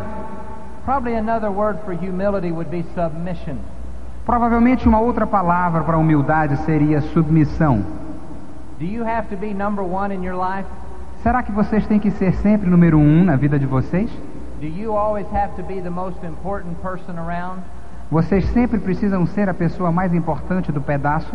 Probably 0.85 1.17
another 1.17 1.51
word 1.51 1.79
for 1.87 1.95
humility 1.95 2.53
would 2.53 2.71
be 2.71 2.85
submission. 2.95 3.57
Provavelmente 4.29 4.87
uma 4.87 5.01
outra 5.01 5.27
palavra 5.27 5.83
para 5.83 5.97
humildade 5.97 6.55
seria 6.59 7.01
submissão. 7.01 7.83
Do 8.79 8.85
you 8.85 9.03
have 9.03 9.27
to 9.29 9.37
be 9.39 9.55
number 9.55 9.83
one 9.83 10.15
in 10.15 10.23
your 10.23 10.37
life? 10.37 10.69
Será 11.23 11.43
que 11.43 11.51
vocês 11.51 11.87
têm 11.87 11.99
que 11.99 12.11
ser 12.11 12.35
sempre 12.35 12.69
número 12.69 12.99
um 12.99 13.25
na 13.25 13.37
vida 13.37 13.59
de 13.59 13.65
vocês? 13.65 14.11
Do 14.61 14.67
you 14.67 14.95
always 14.95 15.27
have 15.33 15.55
to 15.57 15.63
be 15.63 15.81
the 15.81 15.89
most 15.89 16.19
important 16.27 16.75
person 16.83 17.19
around? 17.19 17.63
Vocês 18.11 18.45
sempre 18.51 18.79
precisam 18.79 19.27
ser 19.29 19.49
a 19.49 19.55
pessoa 19.55 19.91
mais 19.91 20.13
importante 20.13 20.71
do 20.71 20.83
pedaço? 20.83 21.35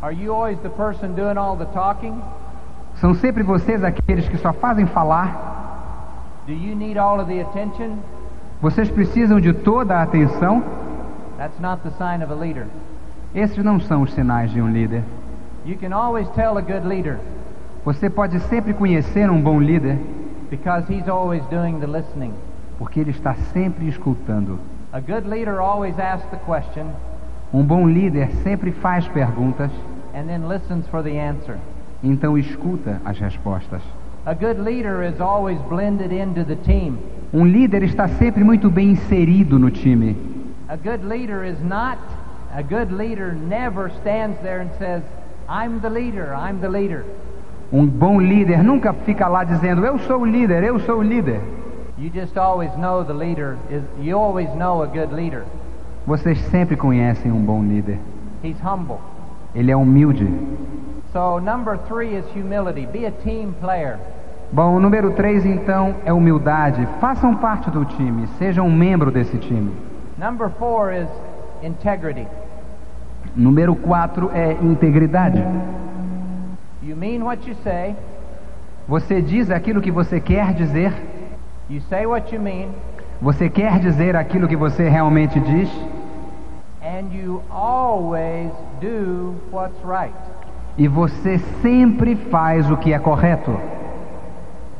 Are 0.00 0.14
you 0.14 0.32
always 0.32 0.60
the 0.60 0.68
person 0.68 1.14
doing 1.16 1.36
all 1.36 1.56
the 1.56 1.66
talking? 1.74 2.14
São 3.00 3.14
sempre 3.14 3.42
vocês 3.42 3.82
aqueles 3.82 4.28
que 4.28 4.38
só 4.38 4.52
fazem 4.52 4.86
falar? 4.86 5.34
Do 6.46 6.52
you 6.52 6.76
need 6.76 7.00
all 7.00 7.18
of 7.18 7.26
the 7.28 7.40
attention? 7.40 7.96
Vocês 8.60 8.88
precisam 8.88 9.40
de 9.40 9.52
toda 9.52 9.96
a 9.96 10.02
atenção? 10.02 10.62
That's 11.42 11.58
not 11.58 11.82
the 11.82 11.90
sign 11.98 12.22
of 12.22 12.30
a 12.30 12.36
leader. 12.36 12.68
Esses 13.34 13.64
não 13.64 13.80
são 13.80 14.02
os 14.02 14.12
sinais 14.12 14.52
de 14.52 14.62
um 14.62 14.68
líder. 14.70 15.02
You 15.66 15.76
can 15.76 15.92
always 15.92 16.28
tell 16.36 16.56
a 16.56 16.60
good 16.62 16.86
leader 16.86 17.18
Você 17.84 18.08
pode 18.08 18.38
sempre 18.42 18.72
conhecer 18.72 19.28
um 19.28 19.40
bom 19.42 19.58
líder 19.58 19.98
because 20.50 20.86
he's 20.88 21.08
always 21.08 21.42
doing 21.50 21.80
the 21.80 21.88
listening. 21.88 22.32
porque 22.78 23.00
ele 23.00 23.10
está 23.10 23.34
sempre 23.52 23.88
escutando. 23.88 24.60
A 24.92 25.00
good 25.00 25.28
leader 25.28 25.58
always 25.60 25.98
asks 25.98 26.30
the 26.30 26.36
question 26.36 26.86
Um 27.52 27.64
bom 27.64 27.88
líder 27.88 28.30
sempre 28.44 28.70
faz 28.70 29.08
perguntas, 29.08 29.72
and 30.14 30.28
then 30.28 30.46
listens 30.48 30.86
for 30.86 31.02
the 31.02 31.18
answer. 31.18 31.56
então 32.04 32.38
escuta 32.38 33.00
as 33.04 33.18
respostas. 33.18 33.82
A 34.24 34.32
good 34.32 34.60
leader 34.60 35.02
is 35.02 35.20
always 35.20 35.58
blended 35.62 36.12
into 36.12 36.44
the 36.44 36.54
team. 36.54 36.98
Um 37.34 37.44
líder 37.44 37.82
está 37.82 38.06
sempre 38.06 38.44
muito 38.44 38.70
bem 38.70 38.92
inserido 38.92 39.58
no 39.58 39.72
time. 39.72 40.30
A 40.72 40.76
good 40.78 41.04
leader 41.04 41.44
is 41.44 41.60
not, 41.60 41.98
a 42.54 42.62
good 42.62 42.92
leader 42.92 43.32
never 43.32 43.90
stands 44.00 44.40
there 44.42 44.60
and 44.60 44.70
says, 44.78 45.02
I'm 45.46 45.82
the 45.82 45.90
leader, 45.90 46.34
I'm 46.34 46.62
the 46.62 46.70
leader. 46.70 47.04
Um 47.70 47.86
bom 47.86 48.18
líder 48.18 48.62
nunca 48.64 48.94
fica 48.94 49.28
lá 49.28 49.44
dizendo: 49.44 49.84
Eu 49.84 49.98
sou 49.98 50.20
o 50.20 50.24
líder, 50.24 50.64
eu 50.64 50.80
sou 50.80 51.00
o 51.00 51.02
líder. 51.02 51.42
You 51.98 52.08
just 52.08 52.38
always 52.38 52.74
know 52.78 53.04
the 53.04 53.12
leader 53.12 53.58
is, 53.70 53.82
you 54.00 54.16
always 54.16 54.48
know 54.54 54.82
a 54.82 54.86
good 54.86 55.12
leader. 55.12 55.44
Vocês 56.06 56.38
sempre 56.50 56.74
conhecem 56.74 57.30
um 57.30 57.42
bom 57.42 57.62
líder. 57.62 57.98
He's 58.42 58.58
humble. 58.64 58.96
Ele 59.54 59.70
é 59.70 59.76
humilde. 59.76 60.26
So, 61.12 61.38
number 61.38 61.76
three 61.86 62.16
is 62.16 62.24
humility. 62.34 62.86
Be 62.86 63.04
a 63.04 63.10
team 63.10 63.54
player. 63.60 63.98
Bom, 64.50 64.76
o 64.76 64.80
número 64.80 65.10
3 65.10 65.44
então 65.44 65.96
é 66.06 66.14
humildade. 66.14 66.88
Façam 66.98 67.36
parte 67.36 67.70
do 67.70 67.84
time, 67.84 68.26
sejam 68.38 68.66
um 68.66 68.74
membro 68.74 69.10
desse 69.10 69.36
time. 69.36 69.91
Number 70.22 70.50
four 70.50 70.92
is 70.92 71.08
integrity. 71.64 72.28
Número 73.36 73.74
4 73.74 74.30
é 74.32 74.52
integridade. 74.52 75.42
You 76.80 76.94
mean 76.94 77.24
what 77.24 77.44
you 77.48 77.56
say, 77.64 77.96
Você 78.86 79.20
diz 79.20 79.50
aquilo 79.50 79.80
que 79.80 79.90
você 79.90 80.20
quer 80.20 80.54
dizer, 80.54 80.92
you 81.68 81.80
say 81.88 82.06
what 82.06 82.32
you 82.32 82.40
mean, 82.40 82.68
você 83.20 83.48
quer 83.48 83.80
dizer 83.80 84.14
aquilo 84.14 84.46
que 84.46 84.54
você 84.54 84.88
realmente 84.88 85.40
diz, 85.40 85.68
and 86.80 87.12
you 87.12 87.42
always 87.50 88.52
do 88.80 89.34
what's 89.50 89.76
right. 89.84 90.14
e 90.78 90.86
você 90.86 91.38
sempre 91.60 92.14
faz 92.14 92.70
o 92.70 92.76
que 92.76 92.92
é 92.92 92.98
correto. 93.00 93.58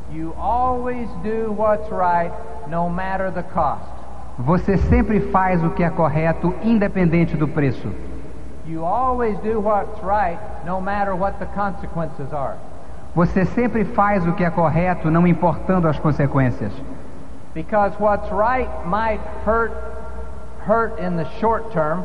You 0.09 0.33
always 0.37 1.09
do 1.21 1.51
what's 1.51 1.89
right, 1.91 2.31
no 2.69 2.89
matter 2.89 3.29
the 3.29 3.43
cost. 3.43 3.92
Você 4.37 4.77
sempre 4.77 5.19
faz 5.19 5.63
o 5.63 5.69
que 5.69 5.83
é 5.83 5.89
correto, 5.89 6.53
independente 6.63 7.37
do 7.37 7.47
preço. 7.47 7.87
Right. 10.03 10.39
Você 13.13 13.45
sempre 13.45 13.85
faz 13.85 14.25
o 14.27 14.33
que 14.33 14.43
é 14.43 14.49
correto, 14.49 15.11
não 15.11 15.27
importando 15.27 15.87
as 15.87 15.99
consequências. 15.99 16.71
Because 17.53 17.95
what's 17.99 18.31
right 18.31 18.69
might 18.85 19.21
hurt 19.45 19.71
hurt 20.67 20.99
in 20.99 21.17
the 21.17 21.25
short 21.39 21.69
term, 21.71 22.01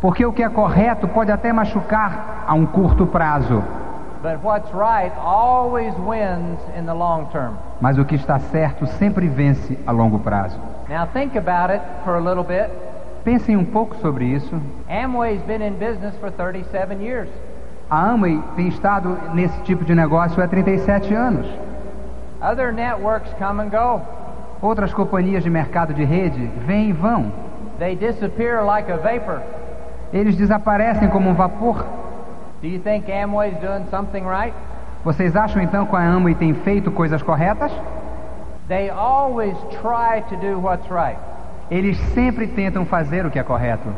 Porque 0.00 0.24
o 0.26 0.32
que 0.32 0.42
é 0.42 0.48
correto 0.48 1.08
pode 1.08 1.32
até 1.32 1.52
machucar 1.52 2.44
a 2.46 2.54
um 2.54 2.66
curto 2.66 3.06
prazo, 3.06 3.64
but 4.22 4.38
what's 4.44 4.70
right 4.72 5.12
always 5.24 5.94
wins 5.96 6.60
in 6.78 6.84
the 6.84 6.92
long 6.92 7.24
term. 7.32 7.54
mas 7.80 7.96
o 7.98 8.04
que 8.04 8.14
está 8.16 8.38
certo 8.38 8.86
sempre 8.86 9.26
vence 9.26 9.78
a 9.86 9.90
longo 9.92 10.18
prazo. 10.18 10.58
Now 10.88 11.06
think 11.06 11.36
about 11.36 11.70
it 11.70 11.82
for 12.04 12.16
a 12.16 12.20
little 12.20 12.44
bit. 12.44 12.70
Pensem 13.24 13.56
um 13.56 13.64
pouco 13.64 13.94
sobre 13.96 14.24
isso. 14.24 14.58
Amway's 14.88 15.42
been 15.42 15.60
in 15.60 15.74
business 15.74 16.16
for 16.18 16.30
37 16.30 17.02
years. 17.02 17.28
A 17.90 18.10
Amway 18.10 18.42
tem 18.56 18.68
estado 18.68 19.18
nesse 19.34 19.58
tipo 19.62 19.84
de 19.84 19.94
negócio 19.94 20.42
há 20.42 20.48
37 20.48 21.14
anos. 21.14 21.46
Other 22.40 22.72
networks 22.72 23.30
come 23.38 23.60
and 23.62 23.70
go. 23.70 24.00
Outras 24.62 24.92
companhias 24.94 25.42
de 25.42 25.50
mercado 25.50 25.92
de 25.92 26.04
rede 26.04 26.50
vêm 26.66 26.90
e 26.90 26.92
vão. 26.92 27.32
They 27.78 27.94
disappear 27.94 28.64
like 28.64 28.90
a 28.90 28.96
vapor. 28.96 29.40
Eles 30.12 30.36
desaparecem 30.36 31.08
como 31.08 31.28
um 31.28 31.34
vapor. 31.34 31.84
Do 32.62 32.66
you 32.66 32.80
think 32.80 33.10
Amway's 33.10 33.56
doing 33.60 33.84
something 33.90 34.24
right? 34.24 34.54
Vocês 35.04 35.36
acham 35.36 35.62
então 35.62 35.86
que 35.86 35.94
a 35.94 36.00
Amway 36.00 36.34
tem 36.34 36.54
feito 36.54 36.90
coisas 36.90 37.22
corretas? 37.22 37.70
They 38.68 38.90
always 38.90 39.56
try 39.80 40.20
to 40.28 40.36
do 40.36 40.58
what's 40.58 40.88
right. 40.90 41.18
Eles 41.70 41.96
sempre 42.14 42.46
tentam 42.46 42.84
fazer 42.86 43.24
o 43.26 43.30
que 43.30 43.38
é 43.38 43.42
correto. 43.42 43.88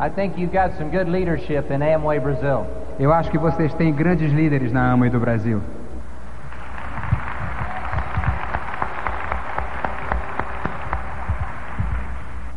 I 0.00 0.08
think 0.08 0.38
you've 0.38 0.52
got 0.52 0.76
some 0.78 0.90
good 0.90 1.08
leadership 1.08 1.70
in 1.70 1.80
Amway 1.82 2.18
Brazil. 2.20 2.66
Eu 2.98 3.12
acho 3.12 3.30
que 3.30 3.38
vocês 3.38 3.72
têm 3.74 3.92
grandes 3.92 4.32
líderes 4.32 4.72
na 4.72 4.92
Amway 4.92 5.10
do 5.10 5.18
Brasil. 5.18 5.60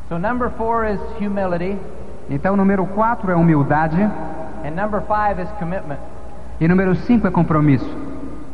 So 0.09 0.17
number 0.17 0.49
four 0.51 0.85
is 0.85 0.99
humility, 1.19 1.77
Então, 2.29 2.55
número 2.55 2.85
4 2.87 3.31
é 3.31 3.35
humildade 3.35 4.01
and 4.63 4.75
number 4.75 4.99
five 5.01 5.39
is 5.39 5.49
commitment. 5.59 5.99
e 6.59 6.67
número 6.67 6.95
5 6.95 7.27
é 7.27 7.31
compromisso. 7.31 7.85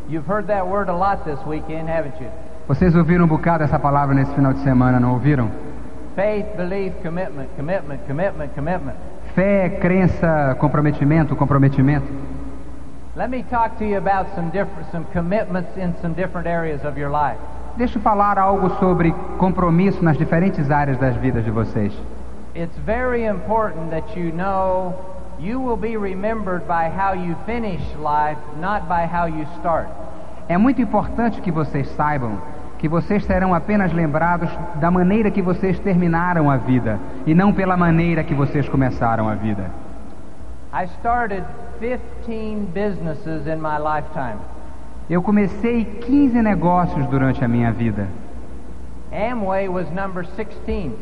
You've 0.09 0.27
heard 0.27 0.47
that 0.47 0.67
word 0.67 0.89
a 0.89 0.93
lot 0.93 1.23
this 1.23 1.39
weekend, 1.45 1.87
haven't 1.89 2.19
you? 2.19 2.27
Vocês 2.71 2.95
ouviram 2.95 3.25
um 3.25 3.27
bocado 3.27 3.65
essa 3.65 3.77
palavra 3.77 4.15
nesse 4.15 4.33
final 4.33 4.53
de 4.53 4.59
semana, 4.59 4.97
não 4.97 5.11
ouviram? 5.11 5.51
Faith, 6.15 6.55
belief, 6.55 6.95
commitment, 7.03 7.47
commitment, 7.57 7.99
commitment, 8.07 8.47
commitment. 8.55 8.95
Fé, 9.35 9.67
crença, 9.81 10.55
comprometimento, 10.57 11.35
comprometimento. 11.35 12.07
Let 13.17 13.29
me 13.29 13.43
talk 13.43 13.77
to 13.79 13.83
you 13.83 13.97
about 13.97 14.33
some 14.35 14.51
different 14.51 14.89
some 14.89 15.03
commitments 15.11 15.75
in 15.75 15.93
some 16.01 16.13
different 16.13 16.47
areas 16.47 16.85
of 16.85 16.97
your 16.97 17.11
life. 17.11 17.37
Deixa 17.75 17.97
eu 17.97 18.01
falar 18.01 18.39
algo 18.39 18.69
sobre 18.79 19.13
compromisso 19.37 20.01
nas 20.01 20.17
diferentes 20.17 20.71
áreas 20.71 20.97
das 20.97 21.17
vidas 21.17 21.43
de 21.43 21.51
vocês. 21.51 21.91
It's 22.55 22.77
very 22.85 23.25
important 23.25 23.89
that 23.89 24.17
you 24.17 24.31
know 24.31 24.95
you 25.37 25.59
will 25.59 25.75
be 25.75 25.97
remembered 25.97 26.65
by 26.69 26.89
how 26.89 27.13
you 27.13 27.35
finish 27.45 27.81
life, 27.97 28.39
not 28.61 28.87
by 28.87 29.05
how 29.13 29.27
you 29.27 29.45
start. 29.59 29.89
É 30.47 30.57
muito 30.57 30.81
importante 30.81 31.41
que 31.41 31.51
vocês 31.51 31.89
saibam 31.97 32.37
que 32.81 32.89
vocês 32.89 33.23
serão 33.25 33.53
apenas 33.53 33.93
lembrados 33.93 34.49
da 34.77 34.89
maneira 34.89 35.29
que 35.29 35.39
vocês 35.39 35.77
terminaram 35.79 36.49
a 36.49 36.57
vida 36.57 36.99
e 37.27 37.35
não 37.35 37.53
pela 37.53 37.77
maneira 37.77 38.23
que 38.23 38.33
vocês 38.33 38.67
começaram 38.67 39.29
a 39.29 39.35
vida. 39.35 39.69
I 40.73 40.85
started 40.99 41.43
15 41.79 42.65
businesses 42.73 43.45
in 43.45 43.57
my 43.57 43.77
lifetime. 43.77 44.39
Eu 45.07 45.21
comecei 45.21 45.85
15 45.85 46.41
negócios 46.41 47.05
durante 47.05 47.45
a 47.45 47.47
minha 47.47 47.71
vida. 47.71 48.07
Amway 49.11 49.69
was 49.69 49.87
number 49.91 50.25
16. 50.25 50.93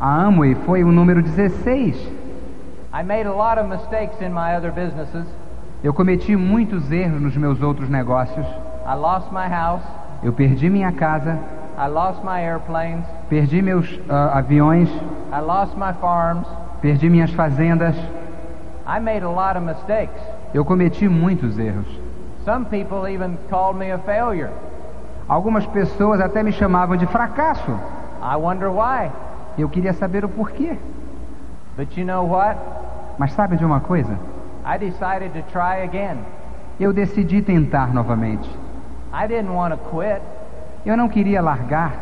A 0.00 0.24
Amway 0.24 0.54
foi 0.64 0.84
o 0.84 0.90
número 0.90 1.20
16. 1.20 1.96
I 2.94 3.02
made 3.02 3.26
a 3.26 3.32
lot 3.34 3.60
of 3.60 3.68
mistakes 3.68 4.22
in 4.22 4.30
my 4.30 4.56
other 4.56 4.72
businesses. 4.72 5.26
Eu 5.84 5.92
cometi 5.92 6.34
muitos 6.34 6.90
erros 6.90 7.20
nos 7.20 7.36
meus 7.36 7.60
outros 7.60 7.90
negócios. 7.90 8.46
I 8.86 8.94
lost 8.94 9.30
my 9.32 9.48
house. 9.48 9.84
Eu 10.22 10.32
perdi 10.32 10.68
minha 10.70 10.92
casa, 10.92 11.38
I 11.78 11.88
lost 11.88 12.22
my 12.24 12.40
airplanes. 12.40 13.04
perdi 13.28 13.60
meus 13.60 14.00
ah, 14.08 14.38
aviões, 14.38 14.88
I 15.32 15.40
lost 15.40 15.76
my 15.76 15.92
farms. 16.00 16.46
perdi 16.80 17.10
minhas 17.10 17.30
fazendas. 17.32 17.96
I 18.86 19.00
made 19.00 19.24
a 19.24 19.28
lot 19.28 19.56
of 19.56 19.64
mistakes. 19.64 20.20
Eu 20.54 20.64
cometi 20.64 21.08
muitos 21.08 21.58
erros. 21.58 21.86
Some 22.44 22.66
people 22.66 23.08
even 23.08 23.36
called 23.50 23.76
me 23.76 23.90
a 23.90 23.98
failure. 23.98 24.50
Algumas 25.28 25.66
pessoas 25.66 26.20
até 26.20 26.42
me 26.42 26.52
chamavam 26.52 26.96
de 26.96 27.06
fracasso. 27.06 27.72
I 28.22 28.36
wonder 28.36 28.70
why. 28.70 29.10
Eu 29.58 29.68
queria 29.68 29.92
saber 29.92 30.24
o 30.24 30.28
porquê. 30.28 30.76
But 31.76 31.96
you 31.96 32.06
know 32.06 32.24
what? 32.24 32.56
Mas 33.18 33.32
sabe 33.32 33.56
de 33.56 33.64
uma 33.64 33.80
coisa? 33.80 34.16
I 34.64 34.78
decided 34.78 35.32
to 35.32 35.42
try 35.50 35.82
again. 35.82 36.18
Eu 36.78 36.92
decidi 36.92 37.42
tentar 37.42 37.92
novamente. 37.92 38.48
I 39.16 39.26
didn't 39.26 39.52
want 39.54 39.72
to 39.74 39.78
quit. 39.90 40.20
Eu 40.84 40.96
não 40.96 41.08
queria 41.08 41.40
largar. 41.40 41.92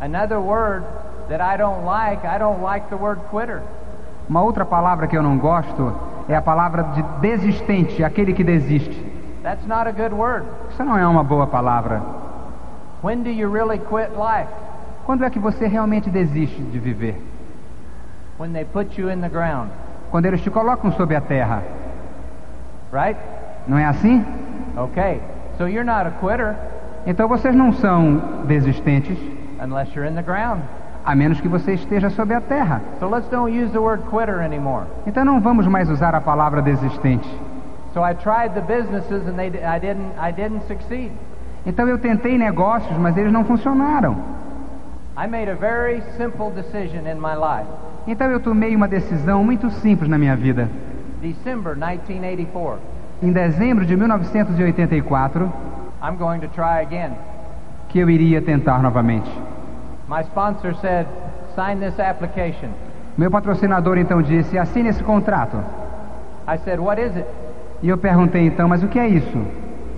Another 0.00 0.38
word 0.40 0.84
that 1.28 1.40
I 1.42 1.56
don't 1.56 1.84
like, 1.84 2.24
I 2.26 2.38
don't 2.38 2.62
like 2.62 2.88
the 2.88 2.96
word 2.96 3.20
quitter. 3.30 3.62
Uma 4.28 4.42
outra 4.42 4.64
palavra 4.64 5.06
que 5.08 5.16
eu 5.16 5.22
não 5.22 5.36
gosto 5.38 5.92
é 6.28 6.36
a 6.36 6.40
palavra 6.42 6.84
de 6.94 7.02
desistente, 7.20 8.04
aquele 8.04 8.32
que 8.32 8.44
desiste. 8.44 8.94
That's 9.42 9.66
not 9.66 9.88
a 9.88 9.92
good 9.92 10.14
word. 10.14 10.46
Isso 10.70 10.84
não 10.84 10.96
é 10.96 11.06
uma 11.06 11.24
boa 11.24 11.46
palavra. 11.46 12.00
When 13.02 13.22
do 13.22 13.30
you 13.30 13.50
really 13.52 13.78
quit 13.78 14.10
life? 14.16 14.50
Quando 15.04 15.24
é 15.24 15.30
que 15.30 15.38
você 15.38 15.66
realmente 15.66 16.08
desiste 16.10 16.60
de 16.62 16.78
viver? 16.78 17.20
When 18.38 18.52
they 18.52 18.64
put 18.64 18.98
you 19.00 19.10
in 19.10 19.20
the 19.20 19.28
ground, 19.28 19.70
Quando 20.10 20.26
eles 20.26 20.40
te 20.42 20.50
colocam 20.50 20.92
sob 20.92 21.14
a 21.14 21.20
terra. 21.20 21.62
right? 22.92 23.18
Não 23.66 23.76
é 23.78 23.84
assim? 23.86 24.24
Okay. 24.76 25.20
So 25.60 25.66
you're 25.66 25.84
not 25.84 26.06
a 26.06 26.10
quitter 26.12 26.56
Então 27.06 27.28
vocês 27.28 27.54
não 27.54 27.70
são 27.70 28.16
desistentes, 28.46 29.18
unless 29.62 29.94
you're 29.94 30.08
in 30.10 30.14
the 30.14 30.22
ground. 30.22 30.62
a 31.04 31.14
menos 31.14 31.38
que 31.38 31.48
você 31.48 31.74
esteja 31.74 32.08
sob 32.08 32.32
a 32.32 32.40
terra. 32.40 32.80
So 32.98 33.06
let's 33.06 33.28
don't 33.28 33.52
use 33.52 33.70
the 33.70 33.78
word 33.78 34.04
quitter 34.04 34.40
anymore. 34.40 34.86
Então 35.06 35.22
não 35.22 35.38
vamos 35.38 35.66
mais 35.66 35.90
usar 35.90 36.14
a 36.14 36.20
palavra 36.22 36.62
desistente. 36.62 37.28
So 37.92 38.02
I 38.02 38.14
tried 38.14 38.54
the 38.54 38.62
businesses 38.62 39.28
and 39.28 39.36
they, 39.36 39.48
I 39.48 39.78
didn't, 39.78 40.14
I 40.18 40.32
didn't 40.32 40.66
succeed. 40.66 41.12
Então 41.66 41.86
eu 41.86 41.98
tentei 41.98 42.38
negócios, 42.38 42.96
mas 42.96 43.14
eles 43.18 43.30
não 43.30 43.44
funcionaram. 43.44 44.16
I 45.14 45.26
made 45.26 45.50
a 45.50 45.56
very 45.56 46.02
simple 46.16 46.50
decision 46.54 47.06
in 47.06 47.20
my 47.20 47.34
life. 47.34 47.68
Então 48.06 48.30
eu 48.30 48.40
tomei 48.40 48.74
uma 48.74 48.88
decisão 48.88 49.44
muito 49.44 49.68
simples 49.68 50.08
na 50.08 50.16
minha 50.16 50.36
vida. 50.36 50.70
December 51.20 51.76
1984. 51.76 52.99
Em 53.22 53.32
dezembro 53.32 53.84
de 53.84 53.96
1984, 53.96 55.52
I'm 56.02 56.16
going 56.16 56.40
to 56.40 56.48
try 56.48 56.80
again. 56.80 57.12
que 57.90 57.98
eu 57.98 58.08
iria 58.08 58.40
tentar 58.40 58.82
novamente. 58.82 59.30
My 60.08 60.22
sponsor 60.22 60.74
said, 60.76 61.06
sign 61.54 61.80
this 61.80 61.98
application. 62.00 62.70
Meu 63.18 63.30
patrocinador 63.30 63.98
então 63.98 64.22
disse: 64.22 64.56
assine 64.56 64.88
esse 64.88 65.02
contrato. 65.02 65.56
I 66.48 66.56
said, 66.64 66.78
what 66.80 67.00
is 67.00 67.14
it? 67.16 67.26
E 67.82 67.88
eu 67.88 67.98
perguntei 67.98 68.46
então: 68.46 68.68
mas 68.68 68.82
o 68.82 68.88
que 68.88 68.98
é 68.98 69.08
isso? 69.08 69.38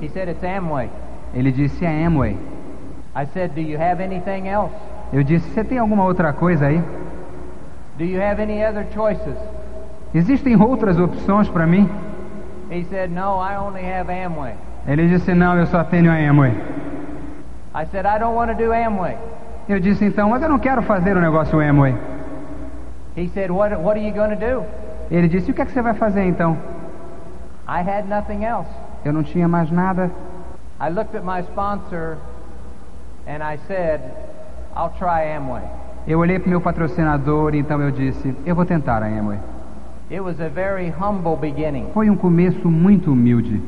He 0.01 0.09
said, 0.09 0.29
it's 0.29 0.43
Amway. 0.43 0.89
Ele 1.35 1.53
disse: 1.53 1.85
é 1.85 2.07
Amway. 2.07 2.37
I 3.15 3.27
said, 3.27 3.53
do 3.55 3.61
you 3.61 3.79
have 3.81 4.03
anything 4.03 4.49
else? 4.49 4.75
Eu 5.13 5.23
disse: 5.23 5.49
você 5.51 5.63
tem 5.63 5.79
alguma 5.79 6.05
outra 6.05 6.33
coisa 6.33 6.67
aí? 6.67 6.83
Do 7.99 8.05
you 8.05 8.21
have 8.23 8.43
any 8.43 8.65
other 8.65 8.87
choices? 8.93 9.37
Existem 10.15 10.61
outras 10.61 10.99
opções 10.99 11.49
para 11.49 11.67
mim? 11.67 11.89
He 12.73 12.85
said, 12.85 13.11
no, 13.11 13.39
I 13.39 13.57
only 13.57 13.83
have 13.85 14.09
Amway. 14.09 14.55
Ele 14.87 15.07
disse: 15.07 15.35
não, 15.35 15.59
eu 15.59 15.67
só 15.67 15.85
tenho 15.85 16.11
a 16.11 16.15
Amway. 16.15 16.53
I 17.75 17.85
said, 17.93 18.07
I 18.07 18.19
don't 18.19 18.35
want 18.35 18.51
to 18.51 18.57
do 18.57 18.73
Amway. 18.73 19.15
Eu 19.69 19.79
disse: 19.79 20.07
então, 20.07 20.31
mas 20.31 20.43
eu 20.43 20.49
não 20.49 20.59
quero 20.59 20.81
fazer 20.81 21.15
o 21.15 21.21
negócio 21.21 21.61
Amway. 21.61 21.95
He 23.15 23.29
said, 23.29 23.51
what, 23.51 23.77
what 23.77 23.99
are 23.99 24.07
you 24.07 24.15
going 24.15 24.31
to 24.31 24.37
do? 24.37 24.65
Ele 25.11 25.29
disse: 25.29 25.51
o 25.51 25.55
que 25.55 25.61
é 25.61 25.67
que 25.67 25.73
você 25.73 25.83
vai 25.83 25.93
fazer 25.93 26.25
então? 26.25 26.57
I 27.69 27.83
had 27.83 28.09
nothing 28.09 28.43
else. 28.45 28.71
Eu 29.05 29.13
não 29.13 29.23
tinha 29.23 29.47
mais 29.47 29.71
nada. 29.71 30.11
I 30.81 30.89
looked 30.89 31.15
at 31.15 31.25
my 31.25 31.43
sponsor 31.43 32.17
and 33.29 33.43
I 33.43 33.59
said, 33.69 34.01
I'll 34.75 34.95
try 34.99 35.31
Amway. 35.37 35.63
Eu 36.09 36.19
olhei 36.21 36.39
para 36.39 36.47
o 36.47 36.51
meu 36.51 36.61
patrocinador 36.63 37.55
e 37.55 37.59
então 37.59 37.79
eu 37.83 37.91
disse: 37.91 38.35
eu 38.47 38.55
vou 38.55 38.65
tentar 38.65 39.03
a 39.03 39.07
Amway. 39.07 39.39
Foi 41.95 42.11
um 42.11 42.17
começo 42.17 42.71
muito 42.71 43.13
humilde. 43.13 43.63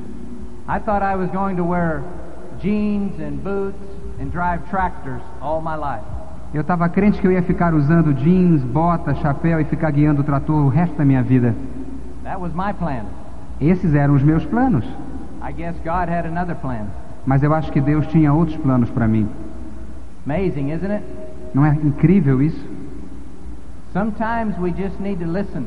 I 0.68 0.78
thought 0.78 1.02
I 1.02 1.16
was 1.16 1.30
going 1.30 1.56
to 1.56 1.64
wear 1.64 2.02
jeans 2.60 3.18
and 3.18 3.42
boots 3.42 3.80
and 4.20 4.26
drive 4.26 4.60
tractors 4.68 5.22
all 5.40 5.62
my 5.62 5.74
life. 5.74 6.04
Eu 6.52 6.60
estava 6.60 6.86
crente 6.90 7.18
que 7.18 7.26
eu 7.26 7.32
ia 7.32 7.42
ficar 7.42 7.72
usando 7.72 8.12
jeans, 8.12 8.62
botas, 8.62 9.16
chapéu 9.20 9.58
e 9.58 9.64
ficar 9.64 9.90
guiando 9.90 10.20
o 10.20 10.24
trator 10.24 10.66
o 10.66 10.68
resto 10.68 10.94
da 10.96 11.04
minha 11.04 11.22
vida. 11.22 11.54
That 12.24 12.38
was 12.38 12.52
my 12.52 12.74
plan. 12.78 13.06
Esses 13.58 13.94
eram 13.94 14.14
os 14.14 14.22
meus 14.22 14.44
planos. 14.44 14.84
I 15.42 15.50
guess 15.50 15.74
God 15.78 16.10
had 16.10 16.26
another 16.26 16.56
plan. 16.56 16.88
Mas 17.24 17.42
eu 17.42 17.54
acho 17.54 17.72
que 17.72 17.80
Deus 17.80 18.06
tinha 18.08 18.34
outros 18.34 18.58
planos 18.58 18.90
para 18.90 19.08
mim. 19.08 19.26
Amazing, 20.26 20.72
isn't 20.72 20.92
it? 20.92 21.04
Não 21.54 21.64
é 21.64 21.70
incrível 21.82 22.42
isso? 22.42 22.66
Sometimes 23.94 24.58
we 24.58 24.70
just 24.72 25.00
need 25.00 25.24
to 25.24 25.30
listen. 25.30 25.64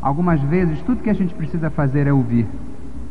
Algumas 0.00 0.40
vezes 0.42 0.80
tudo 0.82 1.02
que 1.02 1.10
a 1.10 1.14
gente 1.14 1.34
precisa 1.34 1.70
fazer 1.70 2.06
é 2.06 2.12
ouvir. 2.12 2.46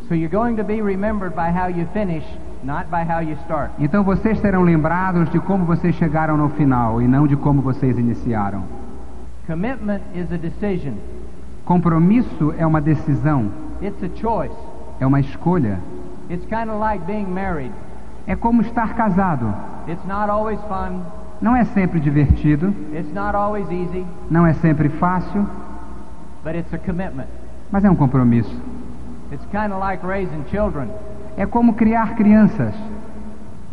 So 0.08 0.14
you're 0.16 0.28
going 0.30 0.56
to 0.58 0.64
be 0.64 0.82
remembered 0.82 1.34
by 1.36 1.50
how 1.50 1.70
you 1.70 1.88
finish, 1.94 2.26
not 2.64 2.86
by 2.92 3.04
how 3.10 3.22
you 3.22 3.36
start. 3.46 3.72
Então 3.80 4.04
vocês 4.04 4.38
serão 4.40 4.62
lembrados 4.62 5.30
de 5.32 5.40
como 5.40 5.66
vocês 5.66 5.96
chegaram 5.96 6.38
no 6.38 6.50
final 6.50 7.02
e 7.02 7.08
não 7.08 7.26
de 7.26 7.36
como 7.36 7.62
vocês 7.62 7.98
iniciaram. 7.98 8.64
Commitment 9.48 10.02
is 10.14 10.32
a 10.32 10.38
decision. 10.38 10.94
Compromisso 11.66 12.54
é 12.58 12.66
uma 12.66 12.82
decisão, 12.82 13.50
It's 13.82 14.04
a 14.04 14.10
choice. 14.16 14.56
é 15.00 15.08
uma 15.08 15.20
escolha. 15.20 15.80
It's 16.30 16.46
kind 16.46 16.70
of 16.70 16.80
like 16.80 17.04
being 17.06 17.26
married. 17.28 17.72
É 18.28 18.36
como 18.36 18.62
estar 18.62 18.94
casado. 18.96 19.54
It's 19.88 20.04
not 20.06 20.30
always 20.30 20.60
fun. 20.62 21.02
Não 21.42 21.56
é 21.56 21.64
sempre 21.66 22.00
divertido, 22.00 22.74
It's 22.94 23.14
not 23.14 23.36
always 23.36 23.70
easy, 23.70 24.06
não 24.30 24.46
é 24.46 24.54
sempre 24.54 24.88
fácil, 24.88 25.46
but 26.44 26.56
it's 26.56 26.74
a 26.74 26.78
commitment. 26.78 27.28
mas 27.72 27.84
é 27.84 27.90
um 27.90 27.96
compromisso. 27.96 28.54
It's 29.32 29.46
kind 29.52 29.72
of 29.72 29.80
like 29.80 30.06
raising 30.06 30.44
children. 30.52 30.88
É 31.38 31.46
como 31.46 31.74
criar 31.74 32.16
crianças. 32.16 32.74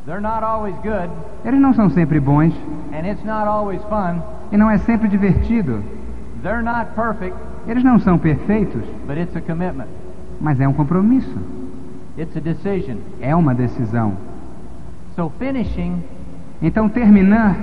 They're 0.06 0.20
not 0.22 0.42
always 0.42 0.74
good, 0.76 1.10
Eles 1.44 1.60
não 1.60 1.74
são 1.74 1.90
sempre 1.90 2.18
bons 2.18 2.54
and 2.92 3.06
it's 3.06 3.22
not 3.24 3.46
always 3.46 3.82
fun. 3.84 4.20
e 4.50 4.56
não 4.56 4.70
é 4.70 4.78
sempre 4.78 5.08
divertido. 5.08 5.82
They're 6.42 6.62
not 6.62 6.92
perfect, 6.94 7.36
Eles 7.68 7.84
não 7.84 7.98
são 7.98 8.18
perfeitos, 8.18 8.82
but 9.06 9.18
it's 9.18 9.36
a 9.36 9.40
commitment. 9.42 9.88
mas 10.40 10.58
é 10.58 10.66
um 10.66 10.72
compromisso. 10.72 11.36
It's 12.18 12.34
a 12.36 12.40
decision. 12.40 12.96
É 13.20 13.36
uma 13.36 13.54
decisão. 13.54 14.14
So 15.14 15.30
finishing 15.38 16.02
Então 16.62 16.88
terminar 16.88 17.54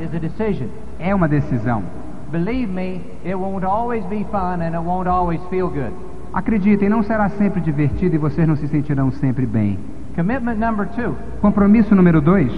is 0.00 0.14
a 0.14 0.18
decision. 0.18 0.68
é 1.00 1.12
uma 1.14 1.26
decisão. 1.28 1.82
Believe 2.30 2.68
me, 2.68 3.00
it 3.24 3.34
won't 3.34 3.64
always 3.64 4.04
be 4.04 4.24
fun 4.30 4.62
and 4.62 4.74
it 4.74 4.82
won't 4.82 5.08
always 5.08 5.40
feel 5.50 5.68
good. 5.68 5.92
Acreditem, 6.32 6.88
não 6.88 7.02
será 7.02 7.28
sempre 7.30 7.60
divertido 7.60 8.14
e 8.14 8.18
vocês 8.18 8.46
não 8.46 8.54
se 8.56 8.68
sentirão 8.68 9.10
sempre 9.10 9.44
bem. 9.46 9.78
Commitment 10.14 10.56
number 10.58 10.86
two 10.88 11.16
Compromisso 11.40 11.94
número 11.94 12.20
dois: 12.20 12.52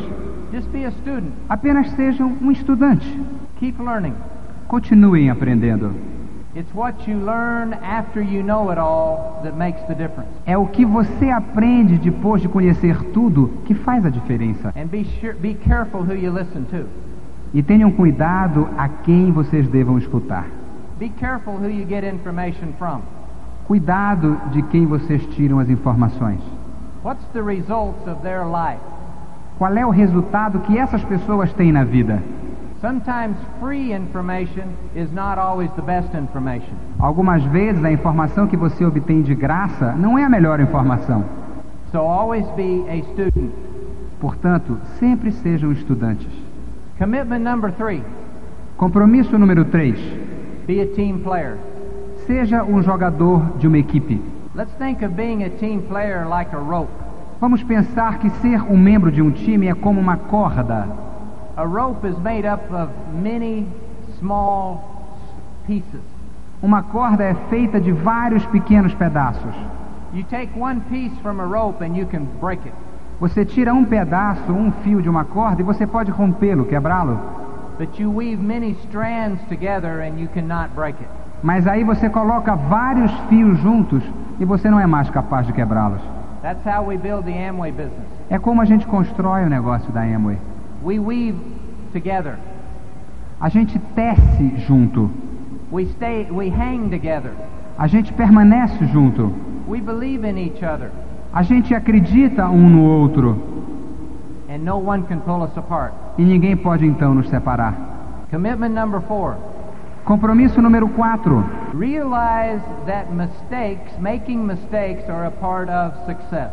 just 0.53 0.69
be 0.73 0.85
a 0.85 0.91
student. 0.91 1.33
apenas 1.49 1.91
sejam 1.93 2.37
um 2.43 2.51
estudante. 2.51 3.07
Keep 3.61 3.81
learning. 3.83 4.15
Continuem 4.69 5.31
aprendendo. 5.31 5.93
It's 6.55 6.71
what 6.75 7.11
you 7.11 7.17
learn 7.19 7.73
after 7.73 8.23
you 8.23 8.43
know 8.43 8.71
it 8.71 8.79
all 8.79 9.41
that 9.43 9.57
makes 9.57 9.81
the 9.87 9.95
difference. 9.95 10.29
É 10.45 10.57
o 10.59 10.67
que 10.67 10.85
você 10.85 11.31
aprende 11.31 11.97
depois 11.97 12.43
de 12.43 12.49
conhecer 12.49 13.03
tudo 13.15 13.51
que 13.65 13.73
faz 13.73 14.05
a 14.05 14.11
diferença. 14.11 14.69
And 14.77 14.89
be 14.89 15.05
sure, 15.19 15.33
be 15.33 15.55
careful 15.55 16.03
who 16.03 16.13
you 16.15 16.31
listen 16.31 16.65
to. 16.67 16.87
E 17.55 17.63
tenham 17.63 17.91
cuidado 17.93 18.69
a 18.79 18.89
quem 18.89 19.31
vocês 19.31 19.69
devam 19.69 19.99
escutar. 19.99 20.47
Be 20.99 21.11
careful 21.11 21.55
who 21.55 21.69
you 21.69 21.87
get 21.87 22.05
information 22.05 22.73
from. 22.79 23.01
Cuidado 23.67 24.39
de 24.51 24.63
quem 24.63 24.87
vocês 24.87 25.25
tiram 25.35 25.59
as 25.59 25.69
informações. 25.69 26.41
What's 27.05 27.25
the 27.33 27.43
results 27.43 28.07
of 28.07 28.23
their 28.23 28.45
life? 28.47 28.81
Qual 29.59 29.77
é 29.77 29.85
o 29.85 29.91
resultado 29.91 30.61
que 30.61 30.79
essas 30.79 31.05
pessoas 31.05 31.53
têm 31.53 31.73
na 31.73 31.85
vida? 31.85 32.23
Sometimes 32.81 33.37
free 33.61 33.93
information 33.93 34.65
is 34.97 35.13
not 35.13 35.39
always 35.39 35.71
the 35.73 35.83
best 35.83 36.13
information. 36.17 36.75
Algumas 36.99 37.45
vezes 37.45 37.85
a 37.85 37.93
informação 37.93 38.47
que 38.47 38.57
você 38.57 38.85
obtém 38.85 39.23
de 39.23 39.35
graça 39.35 39.93
não 39.93 40.19
é 40.19 40.25
a 40.25 40.29
melhor 40.29 40.59
informação. 40.59 41.25
So 41.93 41.99
always 41.99 42.45
be 42.57 42.85
a 42.89 43.03
student. 43.13 43.53
Portanto, 44.21 44.79
sempre 44.99 45.31
sejam 45.31 45.71
estudantes. 45.71 46.42
Commitment 46.99 47.43
number 47.43 47.71
three, 47.73 48.03
Compromisso 48.77 49.39
número 49.39 49.65
3. 49.65 49.95
be 50.67 50.81
a 50.81 50.87
team 50.95 51.21
player. 51.21 51.59
Seja 52.27 52.63
um 52.63 52.83
jogador 52.83 53.57
de 53.59 53.67
uma 53.67 53.79
equipe. 53.79 54.21
Let's 54.55 54.73
think 54.75 55.03
of 55.03 55.15
being 55.15 55.43
a 55.45 55.51
team 55.51 55.83
player 55.83 56.27
like 56.29 56.55
a 56.55 56.59
rope. 56.59 56.91
Vamos 57.41 57.63
pensar 57.63 58.19
que 58.19 58.31
ser 58.41 58.63
um 58.71 58.77
membro 58.77 59.11
de 59.11 59.21
um 59.21 59.31
time 59.31 59.67
é 59.67 59.75
como 59.75 60.01
uma 60.01 60.17
corda. 60.17 60.87
A 61.57 61.65
rope 61.65 62.07
is 62.07 62.17
made 62.19 62.47
up 62.47 62.63
of 62.73 62.91
many 63.21 63.67
small 64.19 64.81
pieces. 65.67 66.01
Uma 66.63 66.83
corda 66.83 67.25
é 67.25 67.35
feita 67.51 67.81
de 67.81 67.91
vários 67.91 68.47
pequenos 68.47 68.95
pedaços. 68.95 69.55
You 70.15 70.23
take 70.25 70.53
one 70.57 70.81
piece 70.91 71.15
from 71.23 71.41
a 71.41 71.45
rope 71.47 71.83
and 71.85 71.97
you 71.97 72.07
can 72.07 72.27
break 72.41 72.65
it. 72.67 72.75
Você 73.23 73.45
tira 73.45 73.73
um 73.73 73.85
pedaço, 73.85 74.53
um 74.53 74.73
fio 74.83 75.01
de 75.01 75.09
uma 75.09 75.25
corda 75.25 75.63
e 75.63 75.65
você 75.65 75.87
pode 75.87 76.11
rompê-lo, 76.11 76.65
quebrá-lo. 76.65 77.21
Mas 81.41 81.69
aí 81.69 81.85
você 81.85 82.11
coloca 82.11 82.57
vários 82.57 83.13
fios 83.29 83.61
juntos 83.61 84.03
e 84.41 84.45
você 84.45 84.69
não 84.69 84.81
é 84.81 84.89
mais 84.89 85.09
capaz 85.09 85.47
de 85.47 85.53
quebrá-los. 85.53 86.01
That's 86.43 86.67
how 86.67 86.85
we 86.85 86.97
build 86.97 87.23
the 87.23 87.49
Amway 87.49 87.71
business. 87.71 88.09
É 88.29 88.41
como 88.41 88.61
a 88.61 88.65
gente 88.65 88.89
constrói 88.89 89.45
o 89.45 89.49
negócio 89.49 89.93
da 89.93 90.01
Amway. 90.03 90.39
We 90.83 90.99
weave 90.99 91.39
together. 91.93 92.39
A 93.41 93.49
gente 93.49 93.79
tece 93.95 94.53
junto. 94.67 95.09
We 95.71 95.85
stay 95.85 96.27
we 96.29 96.49
hang 96.49 96.89
together. 96.89 97.31
A 97.79 97.87
gente 97.87 98.13
permanece 98.13 98.85
junto. 98.87 99.33
We 99.69 99.81
believe 99.81 100.29
in 100.29 100.37
each 100.39 100.65
other 100.65 100.91
A 101.33 101.43
gente 101.43 101.75
acredita 101.75 102.49
um 102.49 102.69
no 102.69 102.83
outro. 102.85 103.37
and 104.49 104.65
no 104.65 104.77
one 104.77 105.03
can 105.05 105.19
pull 105.21 105.43
us 105.43 105.57
apart. 105.57 105.93
E 106.19 106.23
ninguém 106.25 106.55
pode 106.57 106.85
então 106.87 107.15
nos 107.15 107.29
separar. 107.31 107.75
Commitment 108.31 108.75
number 108.75 109.01
4. 109.01 109.37
Compromisso 110.05 110.61
número 110.61 110.89
4. 110.89 111.45
Realize 111.75 112.61
that 112.87 113.11
mistakes, 113.13 113.99
making 113.99 114.45
mistakes 114.47 115.09
are 115.09 115.27
a 115.27 115.31
part 115.31 115.71
of 115.71 115.95
success. 116.05 116.53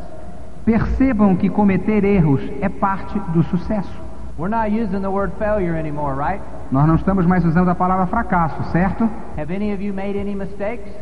Percebam 0.65 1.35
que 1.35 1.49
cometer 1.49 2.05
erros 2.05 2.41
é 2.61 2.69
parte 2.69 3.19
do 3.33 3.43
sucesso. 3.43 3.91
We're 4.37 4.49
not 4.49 4.71
using 4.71 5.01
the 5.01 5.09
word 5.09 5.33
failure 5.37 5.77
anymore, 5.77 6.15
right? 6.15 6.41
Nós 6.71 6.87
não 6.87 6.95
estamos 6.95 7.25
mais 7.25 7.43
usando 7.43 7.69
a 7.69 7.75
palavra 7.75 8.05
fracasso, 8.05 8.63
certo? 8.71 9.09
Have 9.37 9.53
any 9.53 9.73
of 9.73 9.83
you 9.83 9.93
made 9.93 10.17
any 10.17 10.35
mistakes? 10.35 10.93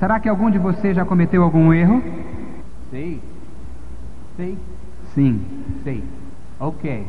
Será 0.00 0.18
que 0.18 0.28
algum 0.28 0.50
de 0.50 0.58
vocês 0.58 0.96
já 0.96 1.04
cometeu 1.04 1.44
algum 1.44 1.72
erro? 1.72 2.02
See. 2.92 3.20
See? 4.36 4.56
Sim, 5.14 5.40
See. 5.84 6.02
Okay. 6.60 7.04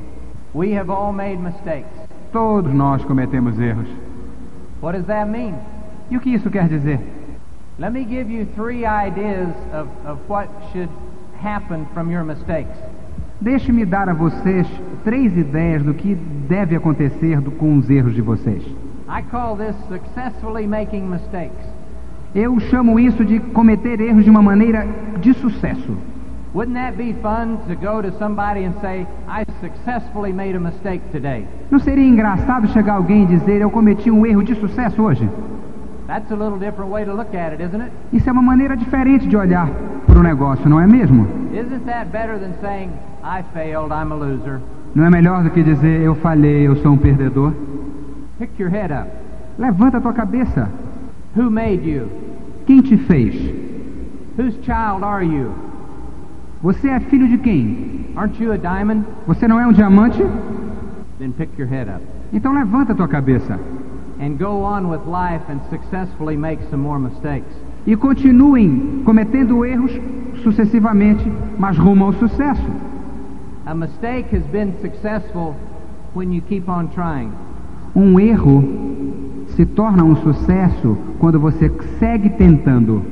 We 0.53 0.71
have 0.71 0.89
all 0.89 1.13
made 1.13 1.37
mistakes. 1.39 1.87
todos 2.31 2.73
nós 2.73 3.03
cometemos 3.05 3.59
erros. 3.59 3.87
What 4.81 4.93
does 4.95 5.05
that 5.07 5.27
mean? 5.29 5.55
E 6.09 6.17
o 6.17 6.19
que 6.19 6.31
isso 6.33 6.49
quer 6.49 6.67
dizer? 6.67 6.99
Let 7.79 7.91
me 7.93 8.03
give 8.05 8.29
you 8.31 8.45
three 8.55 8.85
ideas 8.85 9.49
of, 9.73 9.87
of 10.05 10.19
what 10.27 10.47
should 10.71 10.89
happen 11.41 11.85
from 11.93 12.11
your 12.11 12.23
mistakes. 12.23 12.75
Deixe-me 13.41 13.85
dar 13.85 14.09
a 14.09 14.13
vocês 14.13 14.67
três 15.03 15.35
ideias 15.37 15.83
do 15.83 15.93
que 15.93 16.15
deve 16.47 16.75
acontecer 16.75 17.39
do- 17.41 17.51
com 17.51 17.77
os 17.77 17.89
erros 17.89 18.13
de 18.15 18.21
vocês. 18.21 18.63
I 19.09 19.21
call 19.29 19.55
this 19.57 19.75
successfully 19.89 20.65
making 20.67 21.09
mistakes. 21.09 21.65
Eu 22.35 22.59
chamo 22.59 22.99
isso 22.99 23.23
de 23.23 23.39
cometer 23.39 24.01
erros 24.01 24.23
de 24.23 24.29
uma 24.29 24.41
maneira 24.41 24.87
de 25.19 25.33
sucesso. 25.35 25.95
Não 31.69 31.79
seria 31.79 32.07
engraçado 32.07 32.67
chegar 32.69 32.93
alguém 32.93 33.23
e 33.23 33.25
dizer 33.27 33.61
eu 33.61 33.69
cometi 33.69 34.09
um 34.09 34.25
erro 34.25 34.43
de 34.43 34.55
sucesso 34.55 35.01
hoje? 35.01 35.29
Isso 38.11 38.27
é 38.27 38.31
uma 38.31 38.41
maneira 38.41 38.75
diferente 38.75 39.27
de 39.27 39.37
olhar 39.37 39.69
para 40.07 40.19
o 40.19 40.23
negócio, 40.23 40.67
não 40.67 40.79
é 40.79 40.87
mesmo? 40.87 41.27
Não 44.93 45.05
é 45.05 45.09
melhor 45.09 45.43
do 45.43 45.49
que 45.49 45.63
dizer 45.63 46.01
eu 46.01 46.15
falhei, 46.15 46.67
eu 46.67 46.75
sou 46.77 46.93
um 46.93 46.97
perdedor? 46.97 47.53
Levanta 49.57 49.97
a 49.97 50.01
tua 50.01 50.13
cabeça. 50.13 50.69
Who 51.35 51.49
made 51.49 51.89
you? 51.89 52.22
Quem 52.65 52.81
te 52.81 52.97
fez? 52.97 53.35
Whose 54.37 54.57
child 54.63 55.03
are 55.03 55.25
you? 55.25 55.51
Você 56.61 56.87
é 56.87 56.99
filho 56.99 57.27
de 57.27 57.37
quem? 57.37 58.05
Aren't 58.15 58.41
you 58.41 58.53
a 58.53 58.57
diamond? 58.57 59.05
Você 59.27 59.47
não 59.47 59.59
é 59.59 59.67
um 59.67 59.73
diamante? 59.73 60.23
Then 61.19 61.33
pick 61.33 61.49
your 61.57 61.67
head 61.67 61.89
up. 61.89 62.01
Então 62.31 62.53
levanta 62.53 62.95
tua 62.95 63.07
cabeça. 63.07 63.59
And 64.21 64.37
go 64.37 64.63
on 64.63 64.89
with 64.89 65.01
life 65.05 65.43
and 65.51 65.59
successfully 65.69 66.37
make 66.37 66.63
some 66.69 66.81
more 66.81 66.99
mistakes. 66.99 67.53
E 67.85 67.97
continuem 67.97 69.01
cometendo 69.03 69.65
erros 69.65 69.91
sucessivamente, 70.41 71.29
mas 71.59 71.77
rumo 71.77 72.05
ao 72.05 72.13
sucesso. 72.13 72.71
A 73.65 73.75
mistake 73.75 74.33
has 74.33 74.43
been 74.47 74.73
successful 74.81 75.55
when 76.15 76.31
you 76.33 76.41
keep 76.41 76.69
on 76.69 76.87
trying. 76.87 77.31
Um 77.93 78.17
erro 78.19 78.63
se 79.55 79.65
torna 79.65 80.03
um 80.03 80.15
sucesso 80.17 80.97
quando 81.19 81.39
você 81.39 81.69
segue 81.99 82.29
tentando. 82.31 83.03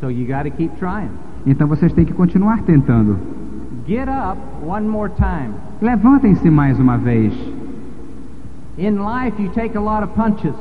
So 0.00 0.10
you 0.10 0.26
got 0.26 0.44
to 0.44 0.50
keep 0.50 0.76
trying. 0.78 1.10
Então 1.46 1.66
vocês 1.68 1.92
têm 1.92 2.04
que 2.04 2.12
continuar 2.12 2.62
tentando. 2.62 3.18
Get 3.86 4.08
up 4.08 4.38
one 4.66 4.86
more 4.88 5.10
time. 5.16 5.54
Levantem-se 5.82 6.48
mais 6.50 6.78
uma 6.78 6.96
vez. 6.96 7.32
In 8.78 8.96
life, 8.98 9.40
you 9.40 9.50
take 9.50 9.76
a 9.76 9.80
lot 9.80 10.02
of 10.02 10.14
punches, 10.14 10.54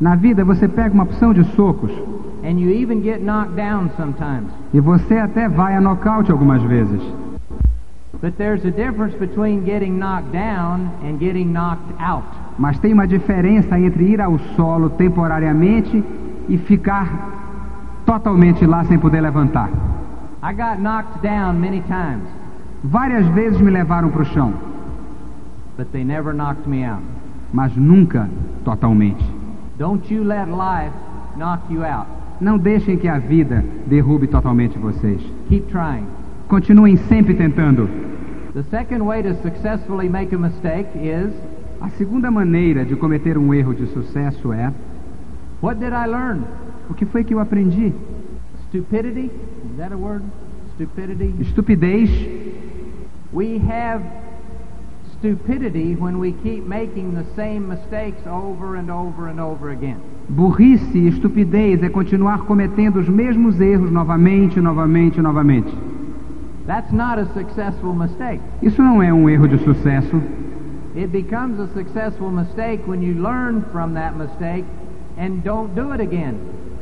Na 0.00 0.16
vida 0.16 0.42
você 0.44 0.66
pega 0.66 0.94
uma 0.94 1.04
opção 1.04 1.32
de 1.34 1.44
socos 1.54 1.90
and 2.42 2.58
you 2.58 2.70
even 2.70 3.02
get 3.02 3.20
knocked 3.22 3.54
down 3.54 3.90
sometimes. 3.96 4.48
e 4.72 4.80
você 4.80 5.18
até 5.18 5.46
vai 5.48 5.76
a 5.76 5.80
nocaute 5.80 6.32
algumas 6.32 6.62
vezes. 6.62 7.00
But 8.22 8.36
there's 8.38 8.64
a 8.64 8.70
difference 8.70 9.14
between 9.18 9.64
getting 9.64 9.98
knocked 9.98 10.32
down 10.32 10.88
and 11.04 11.18
getting 11.20 11.52
knocked 11.52 11.92
out. 12.00 12.24
Mas 12.58 12.78
tem 12.78 12.92
uma 12.92 13.06
diferença 13.06 13.78
entre 13.78 14.04
ir 14.04 14.20
ao 14.20 14.38
solo 14.56 14.90
temporariamente 14.90 16.04
e 16.48 16.58
ficar 16.58 17.08
totalmente 18.04 18.66
lá 18.66 18.84
sem 18.84 18.98
poder 18.98 19.20
levantar. 19.20 19.68
I 20.42 20.52
got 20.54 20.80
knocked 20.80 21.20
down 21.22 21.54
many 21.58 21.80
times, 21.82 22.24
Várias 22.82 23.26
vezes 23.34 23.60
me 23.60 23.70
levaram 23.70 24.08
para 24.10 24.22
o 24.22 24.24
chão, 24.24 24.54
but 25.76 25.86
they 25.92 26.02
never 26.02 26.32
knocked 26.34 26.66
me 26.66 26.82
out. 26.84 27.02
mas 27.52 27.76
nunca 27.76 28.28
totalmente. 28.64 29.22
Don't 29.78 30.12
you 30.12 30.24
let 30.24 30.46
life 30.48 30.94
knock 31.36 31.60
you 31.70 31.84
out. 31.84 32.06
Não 32.40 32.56
deixem 32.56 32.96
que 32.96 33.06
a 33.06 33.18
vida 33.18 33.62
derrube 33.86 34.26
totalmente 34.28 34.78
vocês. 34.78 35.20
Keep 35.50 35.70
trying. 35.70 36.06
Continuem 36.48 36.96
sempre 36.96 37.34
tentando. 37.34 37.86
The 38.54 38.62
second 38.70 39.02
way 39.04 39.22
to 39.22 39.34
successfully 39.42 40.08
make 40.08 40.34
a 40.34 40.38
mistake 40.38 40.88
is 40.96 41.32
A 41.80 41.88
segunda 41.90 42.30
maneira 42.30 42.84
de 42.84 42.94
cometer 42.94 43.38
um 43.38 43.54
erro 43.54 43.74
de 43.74 43.86
sucesso 43.86 44.52
é: 44.52 44.72
what 45.62 45.80
did 45.80 45.92
I 45.92 46.06
learn? 46.06 46.42
o 46.90 46.94
que 46.94 47.06
foi 47.06 47.22
que 47.22 47.32
eu 47.32 47.38
aprendi? 47.38 47.92
Stupidity? 48.68 49.30
Is 49.30 49.76
that 49.78 49.92
a 49.92 49.96
word? 49.96 50.24
Stupidity? 50.74 51.34
Estupidez. 51.40 52.10
We 53.32 53.58
have 53.68 54.02
stupidity 55.18 55.94
when 55.94 56.18
we 56.18 56.32
keep 56.42 56.66
making 56.66 57.14
the 57.14 57.24
same 57.36 57.68
mistakes 57.68 58.26
over 58.26 58.76
and 58.76 58.90
over 58.90 59.28
and 59.28 59.40
over 59.40 59.70
again. 59.70 59.98
Burrice 60.28 60.98
e 60.98 61.08
estupidez 61.08 61.82
é 61.82 61.88
continuar 61.88 62.40
cometendo 62.40 62.98
os 62.98 63.08
mesmos 63.08 63.60
erros 63.60 63.90
novamente, 63.90 64.60
novamente, 64.60 65.20
novamente. 65.20 65.72
That's 66.66 66.92
not 66.92 67.20
a 67.20 67.26
successful 67.34 67.94
mistake. 67.94 68.40
Isso 68.62 68.82
não 68.82 69.02
é 69.02 69.12
um 69.12 69.28
erro 69.28 69.46
de 69.48 69.58
sucesso. 69.58 70.20
It 70.96 71.12
becomes 71.12 71.60
a 71.60 71.72
successful 71.72 72.30
mistake 72.30 72.80
when 72.86 73.00
you 73.02 73.14
learn 73.14 73.64
from 73.70 73.94
that 73.94 74.16
mistake 74.16 74.64
and 75.16 75.42
don't 75.44 75.74
do 75.74 75.92
it 75.92 76.00
again. 76.00 76.34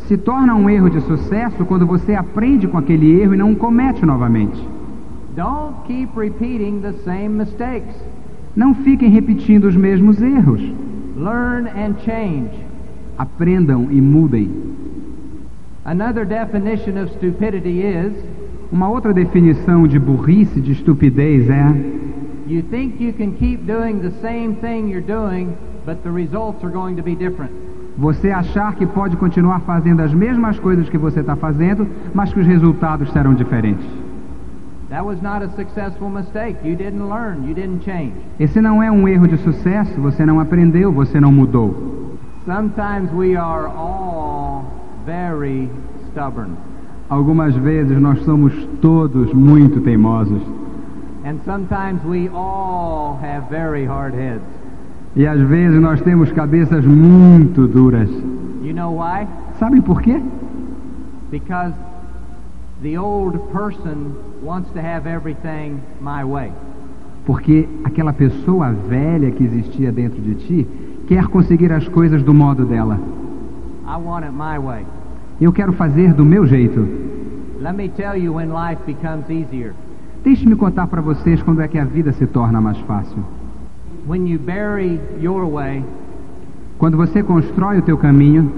Se 0.07 0.16
torna 0.16 0.55
um 0.55 0.71
erro 0.71 0.88
de 0.88 1.01
sucesso 1.03 1.64
quando 1.66 1.87
você 1.87 2.14
aprende 2.14 2.66
com 2.66 2.79
aquele 2.79 3.21
erro 3.21 3.35
e 3.35 3.37
não 3.37 3.53
o 3.53 3.57
comete 3.57 4.07
novamente. 4.07 4.59
Don't 5.37 5.75
keep 5.87 6.16
repeating 6.16 6.81
the 6.81 6.92
same 7.05 7.29
mistakes. 7.29 7.94
Não 8.57 8.75
fiquem 8.75 9.11
repetindo 9.11 9.64
os 9.64 9.77
mesmos 9.77 10.23
erros. 10.23 10.62
Learn 11.16 11.68
and 11.68 11.97
change. 12.05 12.51
Aprendam 13.18 13.88
e 13.90 14.01
mudem. 14.01 14.51
Another 15.85 16.25
definition 16.25 17.03
of 17.03 17.12
stupidity 17.14 17.83
is 17.83 18.12
Uma 18.71 18.90
outra 18.90 19.14
definição 19.14 19.87
de 19.87 19.99
burrice, 19.99 20.61
de 20.61 20.73
estupidez 20.73 21.49
é 21.49 21.75
you 22.48 22.62
think 22.62 23.00
you 23.00 23.12
can 23.12 23.37
keep 23.37 23.66
doing 23.66 24.00
the 24.00 24.12
same 24.20 24.56
thing 24.56 24.88
you're 24.88 25.00
doing, 25.00 25.56
but 25.84 26.02
the 26.02 26.11
results 26.11 26.64
are 26.64 26.70
going 26.70 26.96
to 26.96 27.02
be 27.02 27.14
different. 27.14 27.52
você 27.98 28.30
achar 28.30 28.76
que 28.76 28.87
pode 28.87 29.16
continuar 29.16 29.61
fazendo 29.62 30.00
as 30.00 30.14
mesmas 30.14 30.58
coisas 30.61 30.88
que 30.88 30.96
você 30.96 31.18
está 31.18 31.34
fazendo, 31.34 31.87
mas 32.14 32.32
que 32.32 32.38
os 32.38 32.46
resultados 32.46 33.11
serão 33.12 33.34
diferentes. 33.34 33.84
That 34.88 35.04
was 35.04 35.20
not 35.20 35.44
a 35.44 35.48
successful 35.50 36.08
mistake. 36.08 36.56
You 36.64 36.76
didn't 36.76 37.02
learn, 37.02 37.46
you 37.46 37.54
didn't 37.54 37.84
change. 37.84 38.14
Esse 38.38 38.61
não 38.61 38.82
é 38.82 38.90
um 38.90 39.06
erro 39.06 39.26
de 39.26 39.37
sucesso, 39.38 40.00
você 40.00 40.24
não 40.24 40.40
aprendeu, 40.40 40.92
você 40.92 41.20
não 41.20 41.32
mudou. 41.32 42.16
Sometimes 42.46 43.12
we 43.12 43.37
are 43.37 43.66
all 43.66 44.64
very 45.04 45.68
stubborn, 46.11 46.52
Algumas 47.11 47.54
vezes 47.56 48.00
nós 48.00 48.22
somos 48.24 48.52
todos 48.80 49.32
muito 49.32 49.80
teimosos. 49.80 50.40
And 51.28 51.44
sometimes 51.44 52.02
we 52.04 52.26
all 52.30 53.18
have 53.20 53.50
very 53.50 53.84
hard 53.84 54.14
heads. 54.14 54.42
E 55.14 55.26
às 55.26 55.38
vezes 55.38 55.78
nós 55.78 56.00
temos 56.00 56.32
cabeças 56.32 56.86
muito 56.86 57.68
duras. 57.68 58.08
You 58.62 58.72
know 58.72 58.92
why? 58.92 59.26
Sabem 59.58 59.82
por 59.82 60.00
quê? 60.00 60.22
Because 61.30 61.74
the 62.80 62.96
old 62.96 63.38
person 63.52 64.14
wants 64.42 64.70
to 64.72 64.80
have 64.80 65.06
everything 65.06 65.82
my 66.00 66.24
way. 66.24 66.50
Porque 67.26 67.68
aquela 67.84 68.14
pessoa 68.14 68.72
velha 68.72 69.30
que 69.30 69.44
existia 69.44 69.92
dentro 69.92 70.22
de 70.22 70.34
ti 70.34 70.66
quer 71.06 71.26
conseguir 71.26 71.70
as 71.72 71.86
coisas 71.88 72.22
do 72.22 72.32
modo 72.32 72.64
dela. 72.64 72.98
I 73.86 73.98
want 74.02 74.24
it 74.24 74.32
my 74.32 74.58
way. 74.58 74.86
Eu 75.38 75.52
quero 75.52 75.74
fazer 75.74 76.14
do 76.14 76.24
meu 76.24 76.46
jeito. 76.46 76.88
Let 77.60 77.74
me 77.74 77.90
tell 77.90 78.16
you 78.16 78.32
when 78.32 78.48
life 78.48 78.80
becomes 78.86 79.28
easier. 79.28 79.74
Deixe-me 80.28 80.56
contar 80.56 80.86
para 80.88 81.00
vocês 81.00 81.42
quando 81.42 81.62
é 81.62 81.68
que 81.68 81.78
a 81.78 81.86
vida 81.86 82.12
se 82.12 82.26
torna 82.26 82.60
mais 82.60 82.76
fácil. 82.80 83.16
Way 84.06 84.38
Quando 86.76 86.98
você 86.98 87.22
constrói 87.22 87.78
o 87.78 87.82
teu 87.82 87.96
caminho, 87.96 88.52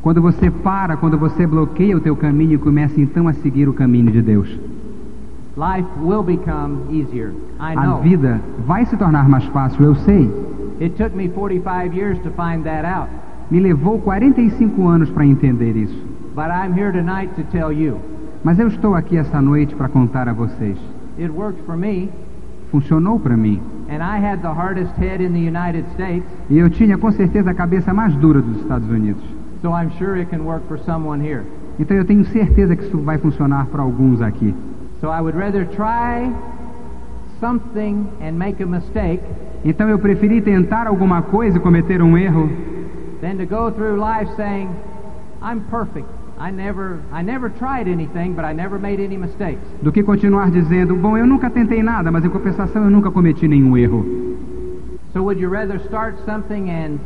quando 0.00 0.22
você 0.22 0.48
para, 0.48 0.96
quando 0.96 1.18
você 1.18 1.44
bloqueia 1.44 1.96
o 1.96 2.00
teu 2.00 2.14
caminho 2.14 2.52
e 2.52 2.58
começa 2.58 3.00
então 3.00 3.26
a 3.26 3.32
seguir 3.32 3.68
o 3.68 3.72
caminho 3.72 4.12
de 4.12 4.22
Deus. 4.22 4.48
Life 5.56 5.88
will 6.00 6.22
become 6.22 6.82
easier. 6.88 7.32
I 7.58 7.74
A 7.76 7.84
know. 7.84 8.00
vida 8.00 8.40
vai 8.64 8.86
se 8.86 8.96
tornar 8.96 9.28
mais 9.28 9.44
fácil, 9.46 9.86
eu 9.86 9.96
sei. 9.96 10.30
It 10.80 10.94
took 10.96 11.16
me 11.16 11.28
45 11.28 11.96
years 11.96 12.16
to 12.20 12.30
find 12.30 12.62
that 12.62 12.86
out. 12.86 13.10
Me 13.50 13.58
levou 13.58 13.98
45 13.98 14.86
anos 14.86 15.10
para 15.10 15.26
entender 15.26 15.76
isso. 15.76 16.00
But 16.36 16.46
I'm 16.46 16.72
here 16.78 16.92
tonight 16.92 17.34
to 17.34 17.42
tell 17.50 17.72
you 17.72 18.11
Mas 18.44 18.58
eu 18.58 18.68
estou 18.68 18.94
aqui 18.94 19.16
essa 19.16 19.40
noite 19.40 19.74
para 19.74 19.88
contar 19.88 20.28
a 20.28 20.32
vocês. 20.32 20.76
it 21.18 21.30
worked 21.30 21.62
for 21.64 21.76
me, 21.76 22.08
Funcionou 22.70 23.18
para 23.20 23.36
mim. 23.36 23.60
and 23.88 24.02
I 24.02 24.18
had 24.18 24.40
the 24.40 24.48
hardest 24.52 24.92
head 24.98 25.22
in 25.22 25.32
the 25.32 25.38
United 25.40 25.84
States, 25.94 26.24
E 26.50 26.58
eu 26.58 26.70
tinha 26.70 26.96
com 26.98 27.12
certeza 27.12 27.50
a 27.50 27.54
cabeça 27.54 27.92
mais 27.92 28.14
dura 28.16 28.40
dos 28.40 28.56
Estados 28.62 28.88
Unidos. 28.90 29.22
so 29.60 29.68
I'm 29.70 29.90
sure 29.98 30.18
it 30.18 30.30
can 30.30 30.42
work 30.44 30.66
for 30.66 30.78
someone 30.78 31.20
here. 31.24 31.42
Então 31.78 31.96
eu 31.96 32.04
tenho 32.04 32.24
certeza 32.26 32.74
que 32.74 32.84
isso 32.84 32.98
vai 32.98 33.18
funcionar 33.18 33.66
para 33.66 33.82
alguns 33.82 34.20
aqui. 34.20 34.54
So 35.00 35.08
I 35.08 35.20
would 35.20 35.36
rather 35.38 35.66
try 35.66 36.32
something 37.40 38.06
and 38.20 38.32
make 38.38 38.62
a 38.62 38.66
mistake 38.66 39.22
Então 39.64 39.88
eu 39.88 39.98
preferi 39.98 40.40
tentar 40.40 40.86
alguma 40.86 41.22
coisa 41.22 41.56
e 41.58 41.60
cometer 41.60 42.02
um 42.02 42.16
erro 42.18 42.48
than 43.20 43.36
to 43.36 43.46
go 43.46 43.70
through 43.70 43.96
life 44.00 44.28
saying, 44.36 44.68
I'm 45.40 45.60
perfect. 45.70 46.06
I 46.38 46.50
never 46.50 46.98
I 47.12 47.22
never 47.22 47.50
tried 47.50 47.86
anything, 47.88 48.34
but 48.34 48.44
I 48.44 48.52
never 48.52 48.78
made 48.78 49.00
any 49.02 49.16
mistakes. 49.16 49.60
do 49.82 49.92
que 49.92 50.02
continuar 50.02 50.50
dizendo: 50.50 50.94
Bom, 50.96 51.16
eu 51.16 51.26
nunca 51.26 51.48
tentei 51.50 51.82
nada, 51.82 52.10
mas 52.10 52.24
em 52.24 52.28
compensação 52.28 52.84
eu 52.84 52.90
nunca 52.90 53.10
cometi 53.10 53.46
nenhum 53.46 53.76
erro. 53.76 54.04
So 55.12 55.22
would 55.22 55.40
you 55.40 55.50
rather 55.50 55.78
start 55.86 56.16
something 56.24 56.70
and 56.70 56.98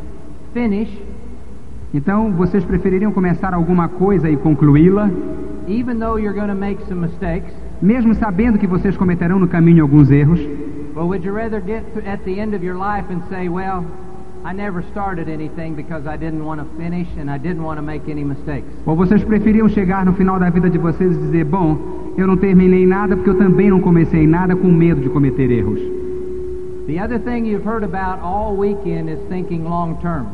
finish, 0.55 0.89
Então 1.93 2.31
vocês 2.33 2.65
prefeririam 2.65 3.13
começar 3.13 3.53
alguma 3.55 3.89
coisa 3.89 4.29
e 4.31 4.37
concluí-la, 4.37 5.11
even 5.69 5.99
though 5.99 6.19
you're 6.19 6.35
going 6.35 6.49
to 6.49 6.55
make 6.55 6.83
some 6.87 7.01
mistakes? 7.01 7.53
mesmo 7.83 8.15
sabendo 8.15 8.59
que 8.59 8.67
vocês 8.67 8.97
cometerão 8.97 9.39
no 9.39 9.49
caminho 9.49 9.83
alguns 9.83 10.11
erros? 10.11 10.41
Or 10.95 11.05
would 11.05 11.27
you 11.27 11.35
rather 11.35 11.61
get 11.61 11.83
to, 11.95 12.01
at 12.09 12.21
the 12.25 12.41
end 12.41 12.55
of 12.55 12.65
your 12.65 12.77
life 12.79 13.05
and 13.13 13.21
say, 13.29 13.49
well, 13.51 13.85
I 14.47 14.53
never 14.53 14.81
started 14.93 15.29
anything 15.29 15.75
because 15.75 16.07
I 16.07 16.17
didn't 16.17 16.45
want 16.45 16.61
to 16.61 16.67
finish 16.77 17.09
and 17.19 17.29
I 17.29 17.37
didn't 17.37 17.65
want 17.65 17.79
to 17.79 17.83
make 17.83 18.09
any 18.09 18.23
mistakes? 18.23 18.69
Ou 18.87 18.95
vocês 18.95 19.25
preferiam 19.25 19.69
chegar 19.69 20.07
no 20.07 20.13
final 20.13 20.39
da 20.39 20.49
vida 20.51 20.71
de 20.71 20.79
vocês 20.79 21.17
e 21.17 21.19
dizer: 21.19 21.45
Bom, 21.45 21.77
eu 22.17 22.29
não 22.29 22.37
terminei 22.37 22.87
nada 22.87 23.17
porque 23.17 23.31
eu 23.31 23.39
também 23.39 23.71
não 23.71 23.81
comecei 23.81 24.25
nada 24.25 24.55
com 24.55 24.69
medo 24.69 25.01
de 25.01 25.09
cometer 25.09 25.51
erros? 25.51 25.81
The 26.87 27.03
other 27.03 27.19
thing 27.19 27.49
you've 27.49 27.67
heard 27.67 27.83
about 27.83 28.23
all 28.23 28.57
weekend 28.57 29.11
is 29.11 29.19
thinking 29.29 29.65
long 29.65 29.97
term. 29.97 30.27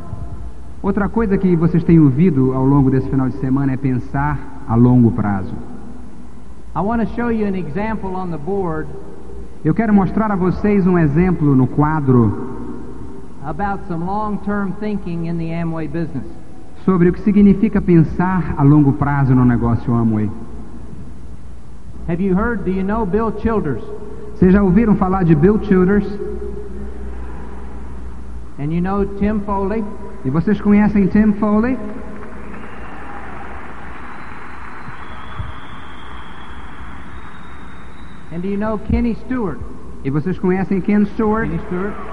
Outra 0.82 1.08
coisa 1.08 1.38
que 1.38 1.56
vocês 1.56 1.82
têm 1.82 1.98
ouvido 1.98 2.52
ao 2.52 2.66
longo 2.66 2.90
desse 2.90 3.08
final 3.08 3.30
de 3.30 3.36
semana 3.36 3.72
é 3.72 3.76
pensar 3.78 4.62
a 4.68 4.74
longo 4.74 5.10
prazo. 5.12 5.54
I 6.76 6.80
want 6.80 7.00
to 7.00 7.08
show 7.14 7.30
you 7.32 7.46
an 7.46 7.56
example 7.56 8.14
on 8.14 8.30
the 8.30 8.36
board 8.36 8.86
Eu 9.64 9.72
quero 9.72 9.94
mostrar 9.94 10.30
a 10.30 10.36
vocês 10.36 10.86
um 10.86 10.98
exemplo 10.98 11.54
no 11.54 11.66
quadro 11.66 12.51
about 13.44 13.80
some 13.88 14.06
long-term 14.06 14.76
thinking 14.80 15.26
in 15.26 15.38
the 15.38 15.50
Amway 15.50 15.90
business. 15.90 16.26
sobre 16.84 17.08
o 17.08 17.12
que 17.12 17.20
significa 17.22 17.80
pensar 17.80 18.54
a 18.56 18.62
longo 18.64 18.92
prazo 18.94 19.34
no 19.34 19.44
negócio 19.44 19.94
Amway. 19.94 20.28
Have 22.08 22.20
you 22.20 22.34
heard, 22.34 22.64
do 22.64 22.70
you 22.70 22.82
know 22.82 23.06
Bill 23.06 23.32
Childers? 23.40 23.82
Vocês 24.34 24.52
já 24.52 24.62
ouviram 24.62 24.96
falar 24.96 25.22
de 25.22 25.34
Bill 25.34 25.60
Childers? 25.62 26.06
And 28.58 28.72
you 28.72 28.80
know 28.80 29.04
Tim 29.18 29.40
Foley? 29.40 29.84
E 30.24 30.30
vocês 30.30 30.60
conhecem 30.60 31.06
Tim 31.06 31.32
Foley? 31.34 31.76
And 38.32 38.40
do 38.40 38.48
you 38.48 38.56
know 38.56 38.78
Kenny 38.78 39.14
Stewart? 39.14 39.58
E 40.04 40.10
vocês 40.10 40.38
conhecem 40.38 40.80
Ken 40.80 41.04
Stewart? 41.06 41.48
Kenny 41.48 41.60
Stewart? 41.66 42.11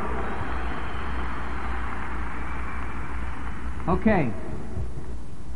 Okay. 3.90 4.32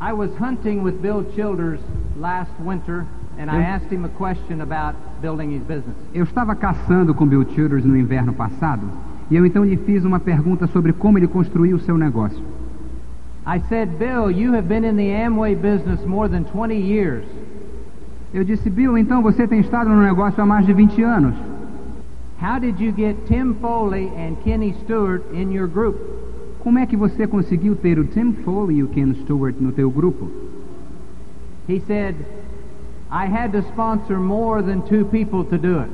I 0.02 0.12
was 0.12 0.32
hunting 0.40 0.82
with 0.82 1.02
Bill 1.04 1.24
Childers 1.36 1.80
last 2.18 2.52
winter, 2.60 3.06
and 3.38 3.50
I 3.52 3.62
asked 3.62 3.92
him 3.92 4.06
a 4.06 4.10
question 4.10 4.62
about 4.62 4.96
building 5.22 5.52
his 5.52 5.62
business. 5.62 5.96
Eu 6.16 6.24
estava 6.24 6.56
caçando 6.56 7.14
com 7.14 7.28
Bill 7.28 7.46
Childers 7.54 7.86
no 7.86 7.96
inverno 7.96 8.34
passado 8.34 8.90
e 9.30 9.36
eu 9.36 9.46
então 9.46 9.64
lhe 9.64 9.78
fiz 9.78 10.04
uma 10.04 10.20
pergunta 10.20 10.66
sobre 10.66 10.94
como 10.94 11.20
ele 11.20 11.28
construiu 11.28 11.78
o 11.78 11.80
seu 11.80 11.96
negócio. 11.96 12.44
I 13.46 13.60
said, 13.70 14.00
Bill, 14.00 14.32
you 14.32 14.56
have 14.56 14.68
been 14.68 14.84
in 14.84 14.96
the 14.96 15.26
Amway 15.26 15.54
business 15.54 16.04
more 16.04 16.28
than 16.28 16.44
20 16.46 16.76
years. 16.76 17.26
Eu 18.34 18.44
disse, 18.44 18.68
Bill, 18.68 18.98
então 18.98 19.22
você 19.22 19.48
tem 19.48 19.60
estado 19.60 19.90
no 19.92 20.02
negócio 20.02 20.42
há 20.42 20.46
mais 20.46 20.66
de 20.66 20.74
20 20.74 21.04
anos. 21.04 21.36
How 22.42 22.60
did 22.60 22.80
you 22.80 22.92
get 22.96 23.16
Tim 23.28 23.54
Foley 23.62 24.08
and 24.18 24.38
Kenny 24.44 24.74
Stewart 24.84 25.22
in 25.34 25.52
your 25.52 25.68
group? 25.68 26.13
Como 26.64 26.80
é 26.80 26.86
que 26.86 26.96
você 26.96 27.28
conseguiu 27.28 27.76
ter 27.76 28.00
o 28.00 28.06
Tim 28.06 28.32
Foley 28.34 28.78
e 28.78 28.84
o 28.84 28.88
Ken 28.88 29.14
Stewart 29.16 29.56
no 29.60 29.72
teu 29.72 29.92
grupo? 29.92 30.30
He 31.68 31.80
said, 31.82 32.16
I 33.12 33.26
had 33.28 33.52
to 33.52 33.60
sponsor 33.70 34.18
more 34.18 34.64
than 34.64 34.82
two 34.82 35.06
people 35.06 35.44
to 35.46 35.58
do 35.58 35.80
it. 35.80 35.92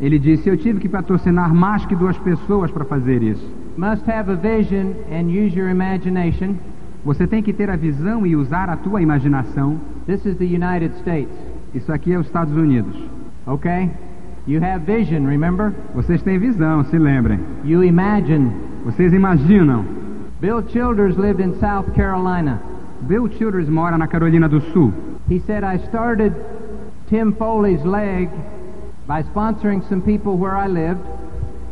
Ele 0.00 0.18
disse, 0.18 0.48
eu 0.48 0.56
tive 0.56 0.78
que 0.78 0.88
patrocinar 0.88 1.52
mais 1.54 1.84
que 1.86 1.96
duas 1.96 2.16
pessoas 2.18 2.70
para 2.70 2.84
fazer 2.84 3.22
isso. 3.22 3.44
Must 3.76 4.08
have 4.10 4.30
a 4.30 4.34
vision 4.36 4.92
and 5.10 5.28
use 5.28 5.56
your 5.58 5.70
imagination. 5.70 6.54
Você 7.04 7.26
tem 7.26 7.42
que 7.42 7.52
ter 7.52 7.70
a 7.70 7.76
visão 7.76 8.26
e 8.26 8.34
usar 8.36 8.68
a 8.68 8.76
tua 8.76 9.00
imaginação. 9.02 9.78
This 10.06 10.24
is 10.24 10.36
the 10.36 10.44
United 10.44 10.94
States, 11.00 11.32
Isso 11.74 11.92
aqui 11.92 12.12
é 12.12 12.18
os 12.18 12.26
Estados 12.26 12.54
Unidos. 12.56 12.96
okay? 13.46 13.90
You 14.46 14.60
have 14.62 14.86
vision, 14.86 15.26
remember? 15.26 15.72
Vocês 15.92 16.22
têm 16.22 16.38
visão, 16.38 16.84
se 16.84 16.96
lembrem. 16.98 17.40
You 17.64 17.82
imagine. 17.82 18.52
Vocês 18.84 19.12
imaginam. 19.12 19.84
Bill 20.40 20.62
Childers 20.68 21.16
lived 21.16 21.40
in 21.40 21.58
South 21.58 21.92
Carolina. 21.94 22.60
Bill 23.08 23.28
Childers 23.28 23.68
mora 23.68 23.98
na 23.98 24.06
Carolina 24.06 24.48
do 24.48 24.60
Sul. 24.72 24.92
He 25.28 25.40
said, 25.40 25.64
I 25.64 25.78
started 25.88 26.32
Tim 27.08 27.32
Foley's 27.32 27.84
leg 27.84 28.30
by 29.08 29.22
sponsoring 29.24 29.82
some 29.88 30.00
people 30.00 30.36
where 30.36 30.56
I 30.56 30.68
lived. 30.68 31.00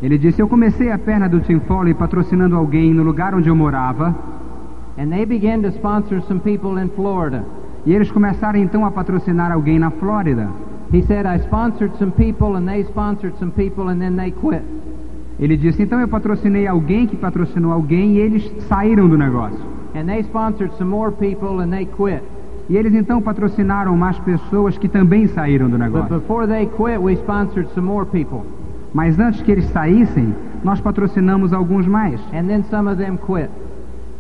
Ele 0.03 0.19
disse: 0.19 0.41
Eu 0.41 0.49
comecei 0.49 0.91
a 0.91 0.99
perna 0.99 1.29
do 1.29 1.41
Tim 1.41 1.61
Foley 1.61 1.95
patrocinando 1.95 2.57
alguém 2.57 2.93
no 2.93 3.05
lugar 3.05 3.35
onde 3.35 3.49
eu 3.49 3.55
morava. 3.55 4.13
And 4.99 5.11
they 5.11 5.25
began 5.25 5.63
to 5.63 5.71
sponsor 5.71 6.21
some 6.23 6.41
people 6.41 6.83
in 6.83 6.89
Florida. 6.89 7.45
E 7.87 7.93
eles 7.95 8.11
começaram 8.11 8.59
então 8.59 8.85
a 8.85 8.91
patrocinar 8.91 9.53
alguém 9.53 9.79
na 9.79 9.91
Flórida. 9.91 10.49
He 10.95 11.03
said, 11.03 11.27
I 11.27 11.41
sponsored 11.41 11.99
some 11.99 12.13
people 12.13 12.55
and 12.55 12.69
they 12.69 12.85
sponsored 12.85 13.37
some 13.41 13.51
people 13.51 13.89
and 13.89 14.01
then 14.01 14.17
they 14.17 14.31
quit. 14.31 14.63
Ele 15.41 15.57
disse: 15.57 15.83
Então 15.83 16.01
eu 16.01 16.07
patrocinei 16.07 16.69
alguém 16.69 17.09
que 17.09 17.17
patrocinou 17.17 17.73
alguém 17.73 18.13
e 18.13 18.19
eles 18.21 18.49
saíram 18.69 19.09
do 19.09 19.19
negócio. 19.19 19.59
And 19.97 20.07
they 20.07 20.23
sponsored 20.23 20.73
some 20.79 20.89
more 20.91 21.11
people 21.11 21.61
and 21.61 21.71
they 21.71 21.85
quit. 21.85 22.23
E 22.69 22.77
eles 22.77 22.95
então 22.95 23.21
patrocinaram 23.21 23.97
mais 23.97 24.17
pessoas 24.21 24.79
que 24.79 24.89
também 24.89 25.27
saíram 25.27 25.69
do 25.69 25.77
But 25.77 25.81
negócio. 25.81 26.21
before 26.21 26.47
they 26.47 26.67
quit, 26.67 26.99
we 27.01 27.17
sponsored 27.17 27.69
some 27.75 27.89
more 27.89 28.07
people. 28.07 28.43
Mas 28.93 29.19
antes 29.19 29.43
que 29.43 29.51
eles 29.51 29.65
saíssem, 29.71 30.33
nós 30.63 30.81
patrocinamos 30.81 31.53
alguns 31.53 31.89
mais. 31.89 32.21
And 32.33 32.47
then 32.47 32.63
some 32.71 32.89
of 32.89 33.03
them 33.03 33.17
quit. 33.17 33.51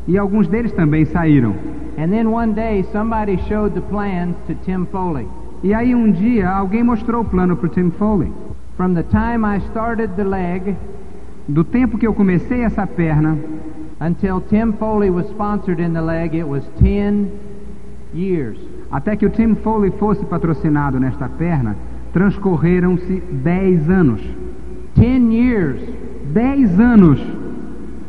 E 0.09 0.19
alguns 0.19 0.49
deles 0.49 0.73
também 0.73 1.05
saíram. 1.05 1.55
And 1.97 2.09
then 2.11 2.27
one 2.27 2.53
day, 2.53 2.85
somebody 2.91 3.39
showed 3.49 3.75
the 3.75 3.81
plans 3.83 4.35
to 4.49 4.55
Tim 4.65 4.87
Foley. 4.87 5.29
E 5.65 5.73
aí 5.73 5.95
um 5.95 6.13
dia 6.13 6.51
alguém 6.51 6.85
mostrou 6.85 7.23
o 7.23 7.25
plano 7.25 7.57
para 7.57 7.67
o 7.67 7.71
Tim 7.71 7.91
Foley. 7.91 8.31
From 8.77 8.93
the 8.93 9.03
time 9.03 9.47
I 9.47 9.61
started 9.71 10.13
the 10.15 10.25
leg 10.25 10.77
Do 11.49 11.65
tempo 11.65 11.97
que 11.97 12.07
eu 12.07 12.13
comecei 12.13 12.61
essa 12.61 12.87
perna 12.87 13.37
until 13.99 14.43
Tim 14.43 14.73
Foley 14.75 15.11
was 15.11 15.27
sponsored 15.31 15.81
in 15.81 15.95
the 15.95 16.03
leg, 16.03 16.35
it 16.35 16.47
was 16.47 16.63
10 16.81 17.31
years. 18.15 18.59
até 18.91 19.17
que 19.17 19.25
o 19.25 19.31
Tim 19.31 19.55
Foley 19.55 19.91
fosse 19.93 20.25
patrocinado 20.27 21.01
nesta 21.01 21.29
perna, 21.29 21.75
transcorreram-se 22.13 23.23
10 23.31 23.89
anos. 23.91 24.21
10 24.97 25.33
years. 25.33 25.81
10 26.33 26.79
anos! 26.79 27.21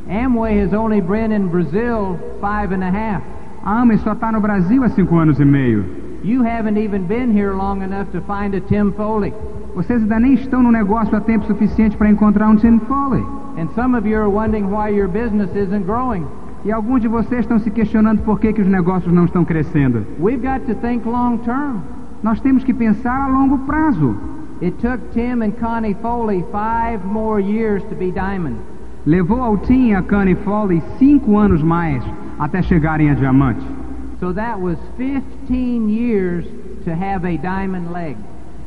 Amway 0.10 0.60
has 0.62 0.74
only 0.74 1.02
been 1.02 1.32
in 1.32 1.48
Brazil 1.48 2.20
five 2.42 2.74
and 2.74 2.84
a 2.84 2.92
half. 2.92 3.24
A 3.64 3.82
Amway 3.82 3.98
só 4.00 4.12
está 4.14 4.32
no 4.32 4.42
Brasil 4.42 4.84
há 4.84 4.90
5 4.90 5.18
anos 5.18 5.40
e 5.40 5.46
meio. 5.46 6.05
You 6.26 6.42
haven't 6.42 6.80
even 6.80 7.06
been 7.06 7.32
here 7.32 7.54
long 7.54 7.84
enough 7.84 8.12
to 8.14 8.22
find 8.22 8.56
a 8.56 8.60
Tim 8.60 8.92
Foley. 8.94 9.32
Vocês 9.76 10.02
ainda 10.02 10.20
nem 10.20 10.34
estão 10.34 10.64
no 10.64 10.72
negócio 10.72 11.16
há 11.16 11.22
tempo 11.22 11.46
suficiente 11.46 11.96
para 11.96 12.10
encontrar 12.10 12.50
um 12.50 12.56
Tim 12.56 12.80
Foley. 12.80 13.24
And 13.60 13.70
some 13.76 13.96
of 13.96 14.08
you 14.08 14.18
are 14.18 14.28
wondering 14.28 14.72
why 14.72 14.90
your 14.90 15.08
business 15.08 15.52
isn't 15.56 15.86
growing. 15.86 16.26
E 16.66 16.72
alguns 16.72 17.04
de 17.04 17.08
vocês 17.08 17.42
estão 17.42 17.60
se 17.60 17.70
questionando 17.70 18.24
por 18.24 18.40
que, 18.40 18.54
que 18.54 18.62
os 18.64 18.68
negócios 18.68 19.14
não 19.14 19.26
estão 19.26 19.46
crescendo. 19.46 20.04
We've 20.20 20.42
got 20.42 20.66
to 20.66 20.74
think 20.74 21.08
long 21.08 21.38
term. 21.46 21.82
Nós 22.24 22.40
temos 22.40 22.64
que 22.64 22.74
pensar 22.74 23.22
a 23.22 23.28
longo 23.28 23.60
prazo. 23.60 24.16
It 24.64 24.78
took 24.82 24.98
Tim 25.14 25.44
and 25.44 25.52
Connie 25.60 25.94
Foley 26.02 26.44
five 26.52 27.06
more 27.06 27.40
years 27.40 27.84
to 27.84 27.96
be 27.96 28.12
diamond. 28.12 28.56
Levou 29.06 29.44
ao 29.44 29.58
Tim 29.60 29.90
e 29.90 29.94
a 29.94 30.02
Connie 30.02 30.34
Foley 30.34 30.82
cinco 30.98 31.38
anos 31.38 31.62
mais 31.62 32.04
até 32.40 32.64
chegarem 32.64 33.12
a 33.12 33.14
diamante. 33.14 33.75
So 34.26 34.34
that 34.34 34.60
was 34.60 34.80
15 34.98 35.88
years 35.88 36.46
to 36.86 36.96
have 36.96 37.24
a 37.26 37.38
diamond 37.38 37.92
leg. 37.92 38.18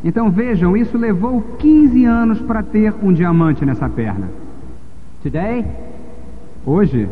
Então 0.04 0.30
vejam, 0.30 0.76
isso 0.76 0.96
levou 0.96 1.42
15 1.58 2.04
anos 2.04 2.40
para 2.42 2.62
ter 2.62 2.94
um 3.02 3.12
diamante 3.12 3.64
nessa 3.66 3.88
perna. 3.88 4.28
Today, 5.20 5.64
Hoje 6.64 7.08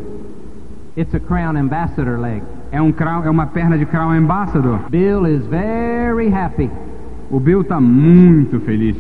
it's 0.97 1.13
a 1.13 1.19
Crown 1.19 1.57
Ambassador 1.57 2.21
leg. 2.21 2.41
é, 2.71 2.81
um 2.81 2.93
crown, 2.93 3.25
é 3.25 3.31
uma 3.31 3.47
perna 3.47 3.77
de 3.77 3.85
Crown 3.85 4.13
Ambassador. 4.13 4.79
Bill 4.91 5.27
is 5.27 5.45
very 5.47 6.33
happy. 6.33 6.71
O 7.33 7.41
Bill 7.41 7.63
está 7.63 7.81
muito 7.81 8.61
feliz. 8.61 8.95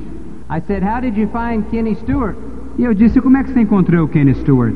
I 0.50 0.60
said, 0.66 0.82
How 0.82 1.00
did 1.00 1.16
you 1.16 1.28
find 1.28 1.62
Kenny 1.70 1.94
Stewart? 1.94 2.34
E 2.76 2.82
eu 2.82 2.92
disse, 2.92 3.20
como 3.20 3.36
é 3.36 3.44
que 3.44 3.52
você 3.52 3.60
encontrou 3.60 4.06
o 4.06 4.08
Kenny 4.08 4.34
Stewart? 4.34 4.74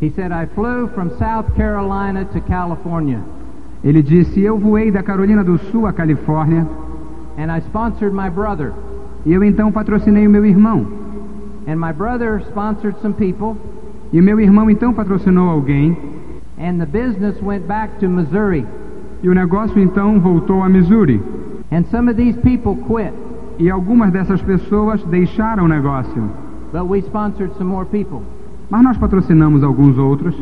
He 0.00 0.08
said, 0.10 0.32
I 0.32 0.46
flew 0.54 0.88
from 0.88 1.10
South 1.18 1.54
Carolina 1.54 2.24
to 2.24 2.40
California, 2.40 3.20
Ele 3.84 4.02
disse, 4.02 4.40
eu 4.40 4.58
voei 4.58 4.90
da 4.90 5.02
Carolina 5.02 5.44
do 5.44 5.58
Sul 5.58 5.86
à 5.86 5.92
Califórnia 5.92 6.66
and 7.38 7.54
I 7.54 7.60
sponsored 7.60 8.14
my 8.14 8.30
brother. 8.30 8.72
e 9.24 9.32
eu 9.32 9.42
então 9.44 9.70
patrocinei 9.70 10.26
o 10.26 10.30
meu 10.30 10.44
irmão. 10.44 10.86
And 11.68 11.76
my 11.76 11.92
brother 11.92 12.40
sponsored 12.48 12.96
some 13.02 13.14
people, 13.14 13.56
E 14.12 14.20
o 14.20 14.22
meu 14.22 14.38
irmão 14.40 14.70
então 14.70 14.92
patrocinou 14.94 15.50
alguém 15.50 15.96
and 16.58 16.78
the 16.78 16.86
business 16.86 17.36
went 17.42 17.66
back 17.66 17.98
to 18.00 18.08
Missouri. 18.08 18.64
e 19.22 19.28
o 19.28 19.34
negócio 19.34 19.78
então 19.80 20.18
voltou 20.20 20.62
a 20.62 20.68
Missouri. 20.68 21.20
And 21.70 21.82
some 21.90 22.08
of 22.10 22.16
these 22.16 22.38
people 22.40 22.76
quit, 22.86 23.12
E 23.58 23.70
algumas 23.70 24.10
dessas 24.12 24.40
pessoas 24.42 25.02
deixaram 25.04 25.64
o 25.64 25.68
negócio. 25.68 26.22
but 26.72 26.84
we 26.88 27.00
sponsored 27.00 27.52
some 27.58 27.70
more 27.70 27.86
people. 27.86 28.20
Mas 28.70 28.82
nós 28.82 28.96
patrocinamos 28.96 29.62
alguns 29.62 29.96
outros. 29.98 30.34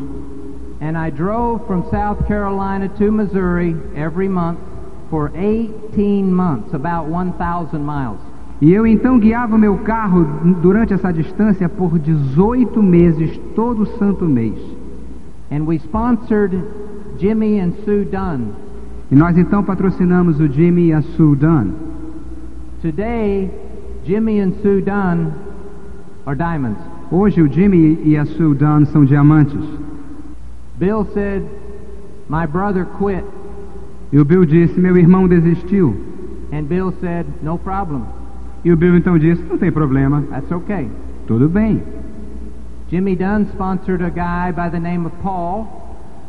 And 0.81 0.97
I 0.97 1.11
drove 1.11 1.67
from 1.67 1.89
South 1.91 2.27
Carolina 2.27 2.89
to 2.99 3.11
Missouri 3.11 3.77
every 3.97 4.29
month 4.29 4.59
for 5.11 5.31
18 5.35 6.33
months, 6.33 6.75
about 6.75 7.09
1,000 7.09 7.85
miles. 7.85 8.19
E 8.61 8.73
eu 8.73 8.87
então 8.87 9.19
guiava 9.19 9.59
meu 9.59 9.79
carro 9.79 10.25
durante 10.63 10.95
essa 10.95 11.13
distância 11.13 11.69
por 11.69 11.99
18 11.99 12.83
meses, 12.83 13.39
todo 13.55 13.87
santo 13.99 14.25
mês. 14.25 14.59
And 15.51 15.67
we 15.67 15.79
sponsored 15.79 16.63
Jimmy 17.19 17.61
and 17.61 17.73
Sue 17.85 18.05
Dunn. 18.05 18.53
E 19.11 19.15
nós 19.15 19.37
então 19.37 19.63
patrocinamos 19.63 20.41
o 20.41 20.49
Jimmy 20.49 20.87
e 20.87 20.93
a 20.93 21.03
Sue 21.03 21.37
Dunn. 21.37 21.73
Today, 22.81 23.51
Jimmy 24.05 24.41
and 24.41 24.53
Sue 24.63 24.83
Dunn 24.83 25.33
are 26.27 26.37
diamonds. 26.37 26.81
Hoje 27.11 27.43
o 27.43 27.49
Jimmy 27.53 28.01
e 28.05 28.17
a 28.17 28.25
Sue 28.25 28.55
Dunn 28.55 28.85
são 28.87 29.05
diamantes. 29.05 29.63
Bill 30.79 31.07
said, 31.15 31.43
My 32.29 32.47
brother 32.47 32.85
quit. 32.99 33.25
E 34.13 34.19
o 34.19 34.25
Bill 34.25 34.45
disse, 34.45 34.79
meu 34.79 34.97
irmão 34.97 35.27
desistiu. 35.29 35.95
And 36.53 36.65
Bill 36.69 36.93
said, 37.01 37.27
No 37.43 37.59
problem. 37.59 38.03
E 38.65 38.73
o 38.73 38.77
Bill 38.77 38.97
então 38.97 39.19
disse, 39.19 39.43
não 39.43 39.59
tem 39.59 39.71
problema, 39.71 40.23
That's 40.31 40.51
okay. 40.51 40.89
tudo 41.27 41.49
bem. 41.49 41.83
Jimmy 42.91 43.17
Dunn 43.17 43.47
sponsored 43.53 44.03
a 44.03 44.11
guy 44.11 44.53
by 44.53 44.71
the 44.71 44.79
name 44.79 45.07
of 45.07 45.15
Paul, 45.23 45.67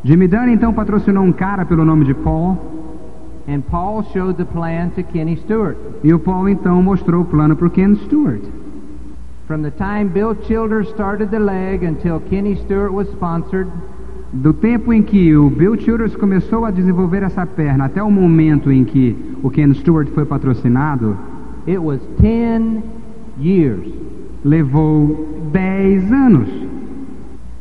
Jimmy 0.03 0.27
Dunn 0.27 0.49
então 0.49 0.73
patrocinou 0.73 1.23
um 1.23 1.31
cara 1.31 1.65
pelo 1.65 1.83
nome 1.85 2.05
de 2.05 2.13
Paul. 2.13 2.57
and 3.47 3.61
Paul 3.69 4.03
showed 4.11 4.37
the 4.37 4.45
plan 4.45 4.89
to 4.95 5.03
Kenny 5.03 5.35
Stewart. 5.37 5.77
E 6.03 6.11
o 6.13 6.17
Paul 6.19 6.49
então 6.49 6.81
mostrou 6.81 7.21
o 7.21 7.25
plano 7.25 7.55
para 7.55 7.67
o 7.67 7.69
Ken 7.69 7.95
Stewart. 7.95 8.41
From 9.47 9.61
the 9.61 9.69
time 9.71 10.05
Bill 10.05 10.35
Childers 10.47 10.89
started 10.89 11.29
the 11.29 11.37
leg 11.39 11.83
until 11.83 12.19
Kenny 12.29 12.55
Stewart 12.65 12.91
was 12.91 13.07
sponsored, 13.09 13.67
Do 14.33 14.53
tempo 14.53 14.91
em 14.91 15.01
que 15.01 15.35
o 15.35 15.49
Bill 15.49 15.77
Childers 15.77 16.15
começou 16.15 16.65
a 16.65 16.71
desenvolver 16.71 17.23
essa 17.23 17.45
perna 17.45 17.85
até 17.85 18.03
o 18.03 18.11
momento 18.11 18.71
em 18.71 18.83
que 18.83 19.15
o 19.41 19.49
Ken 19.49 19.73
Stewart 19.73 20.07
foi 20.09 20.25
patrocinado, 20.25 21.17
it 21.67 21.77
was 21.77 22.01
10 22.19 22.83
years. 23.39 24.05
levou 24.45 25.27
10 25.51 26.11
anos. 26.11 26.47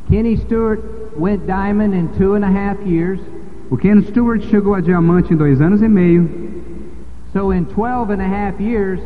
Kenny 0.07 0.37
Stewart 0.37 0.79
went 1.17 1.47
diamond 1.47 1.95
in 1.95 2.07
two 2.15 2.35
and 2.35 2.45
a 2.45 2.51
half 2.51 2.77
years. 2.85 3.19
O 3.71 3.77
Ken 3.77 4.03
Stewart 4.03 4.43
chegou 4.43 4.75
a 4.75 4.81
diamante 4.81 5.33
em 5.33 5.37
dois 5.37 5.59
anos 5.59 5.81
e 5.81 5.87
meio. 5.89 6.29
So 7.33 7.51
in 7.51 7.65
12 7.65 8.11
and 8.11 8.21
a 8.21 8.27
half 8.27 8.61
years, 8.61 8.99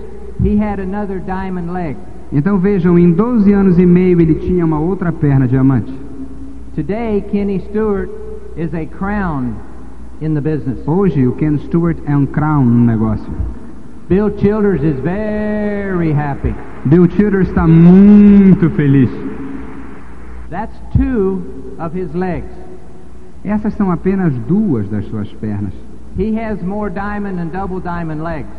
he 0.43 0.57
had 0.57 0.79
another 0.79 1.19
diamond 1.19 1.71
leg. 1.71 1.95
Então 2.33 2.59
vejam, 2.59 2.99
em 2.99 3.11
12 3.11 3.51
anos 3.53 3.79
e 3.79 3.85
meio 3.85 4.19
ele 4.19 4.35
tinha 4.35 4.65
uma 4.65 4.79
outra 4.79 5.11
perna 5.13 5.47
diamante. 5.47 5.91
Today, 6.75 7.23
Kenny 7.31 7.59
Stewart 7.69 8.09
is 8.55 8.73
a 8.75 8.85
crown 8.85 9.57
in 10.21 10.35
the 10.35 10.41
business. 10.41 10.77
Hoje 10.87 11.25
o 11.27 11.31
Ken 11.33 11.57
Stewart 11.57 11.97
é 12.05 12.15
um 12.15 12.27
crown 12.27 12.63
no 12.63 12.85
negócio. 12.85 13.31
Bill 14.07 14.29
Childers 14.37 14.83
is 14.83 14.99
very 14.99 16.13
happy. 16.13 16.53
Bill 16.87 17.07
Childers 17.07 17.49
está 17.49 17.67
muito 17.67 18.69
feliz. 18.71 19.09
That's 20.49 20.75
two 20.95 21.41
of 21.79 21.93
his 21.97 22.13
legs. 22.13 22.51
Essas 23.43 23.73
são 23.73 23.91
apenas 23.91 24.33
duas 24.47 24.87
das 24.89 25.05
suas 25.05 25.31
pernas. 25.33 25.73
He 26.17 26.35
has 26.39 26.61
more 26.61 26.91
diamond 26.91 27.39
and 27.39 27.51
double 27.51 27.79
diamond 27.79 28.21
legs. 28.21 28.51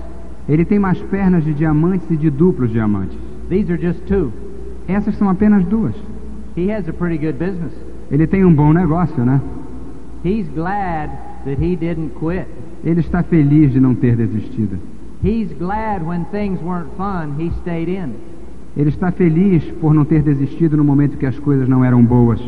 Ele 0.48 0.64
tem 0.64 0.80
mais 0.80 1.00
pernas 1.02 1.44
de 1.44 1.54
diamantes 1.54 2.10
e 2.10 2.16
de 2.16 2.28
duplos 2.28 2.72
diamantes. 2.72 3.16
These 3.48 3.70
are 3.72 3.80
just 3.80 4.04
two. 4.06 4.32
Essas 4.88 5.16
são 5.16 5.28
apenas 5.28 5.64
duas. 5.66 5.94
He 6.56 6.72
has 6.72 6.88
a 6.88 6.92
pretty 6.92 7.18
good 7.18 7.38
business. 7.38 7.72
Ele 8.10 8.26
tem 8.26 8.44
um 8.44 8.52
bom 8.52 8.72
negócio, 8.72 9.24
né? 9.24 9.40
He's 10.24 10.46
glad 10.54 11.10
that 11.44 11.62
he 11.62 11.76
didn't 11.76 12.10
quit. 12.18 12.46
Ele 12.84 13.00
está 13.00 13.22
feliz 13.22 13.72
de 13.72 13.80
não 13.80 13.94
ter 13.94 14.16
desistido. 14.16 14.78
He's 15.22 15.52
glad 15.58 16.02
when 16.02 16.24
things 16.30 16.60
weren't 16.62 16.90
fun, 16.96 17.34
he 17.38 17.50
stayed 17.60 17.88
in. 17.90 18.14
Ele 18.76 18.88
está 18.88 19.10
feliz 19.12 19.64
por 19.80 19.94
não 19.94 20.04
ter 20.04 20.22
desistido 20.22 20.76
no 20.76 20.84
momento 20.84 21.18
que 21.18 21.26
as 21.26 21.38
coisas 21.38 21.68
não 21.68 21.84
eram 21.84 22.02
boas. 22.04 22.40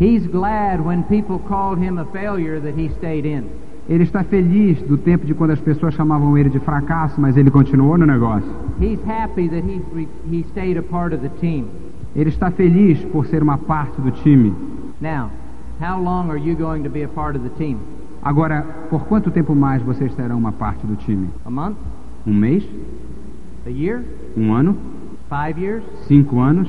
He's 0.00 0.26
glad 0.26 0.80
when 0.80 1.02
people 1.04 1.38
called 1.48 1.78
him 1.80 1.98
a 1.98 2.04
failure 2.06 2.60
that 2.60 2.78
he 2.78 2.88
stayed 2.90 3.26
in. 3.26 3.44
Ele 3.88 4.04
está 4.04 4.22
feliz 4.24 4.80
do 4.82 4.96
tempo 4.96 5.26
de 5.26 5.34
quando 5.34 5.50
as 5.50 5.60
pessoas 5.60 5.94
chamavam 5.94 6.38
ele 6.38 6.48
de 6.48 6.60
fracasso, 6.60 7.20
mas 7.20 7.36
ele 7.36 7.50
continuou 7.50 7.98
no 7.98 8.06
negócio. 8.06 8.48
He's 8.80 9.00
happy 9.06 9.48
that 9.48 9.64
he, 9.66 9.80
he 10.30 10.44
stayed 10.50 10.78
a 10.78 10.82
part 10.82 11.14
of 11.14 11.22
the 11.22 11.30
team. 11.40 11.66
Ele 12.14 12.28
está 12.28 12.50
feliz 12.50 12.98
por 13.06 13.26
ser 13.26 13.42
uma 13.42 13.58
parte 13.58 14.00
do 14.00 14.10
time. 14.10 14.52
Now, 15.02 15.30
how 15.80 16.00
long 16.00 16.30
are 16.30 16.38
you 16.38 16.54
going 16.54 16.84
to 16.84 16.88
be 16.88 17.02
a 17.02 17.08
part 17.08 17.34
of 17.36 17.42
the 17.42 17.50
team? 17.58 17.80
Agora, 18.22 18.62
por 18.88 19.00
quanto 19.06 19.32
tempo 19.32 19.52
mais 19.54 19.82
vocês 19.82 20.14
serão 20.14 20.38
uma 20.38 20.52
parte 20.52 20.86
do 20.86 20.94
time? 20.94 21.28
A 21.44 21.50
month? 21.50 21.76
Um 22.24 22.32
mês? 22.32 22.62
A 23.66 23.70
year? 23.70 24.04
Um 24.36 24.52
ano? 24.54 24.76
Five 25.28 25.58
years? 25.60 25.82
Cinco 26.06 26.38
anos? 26.38 26.68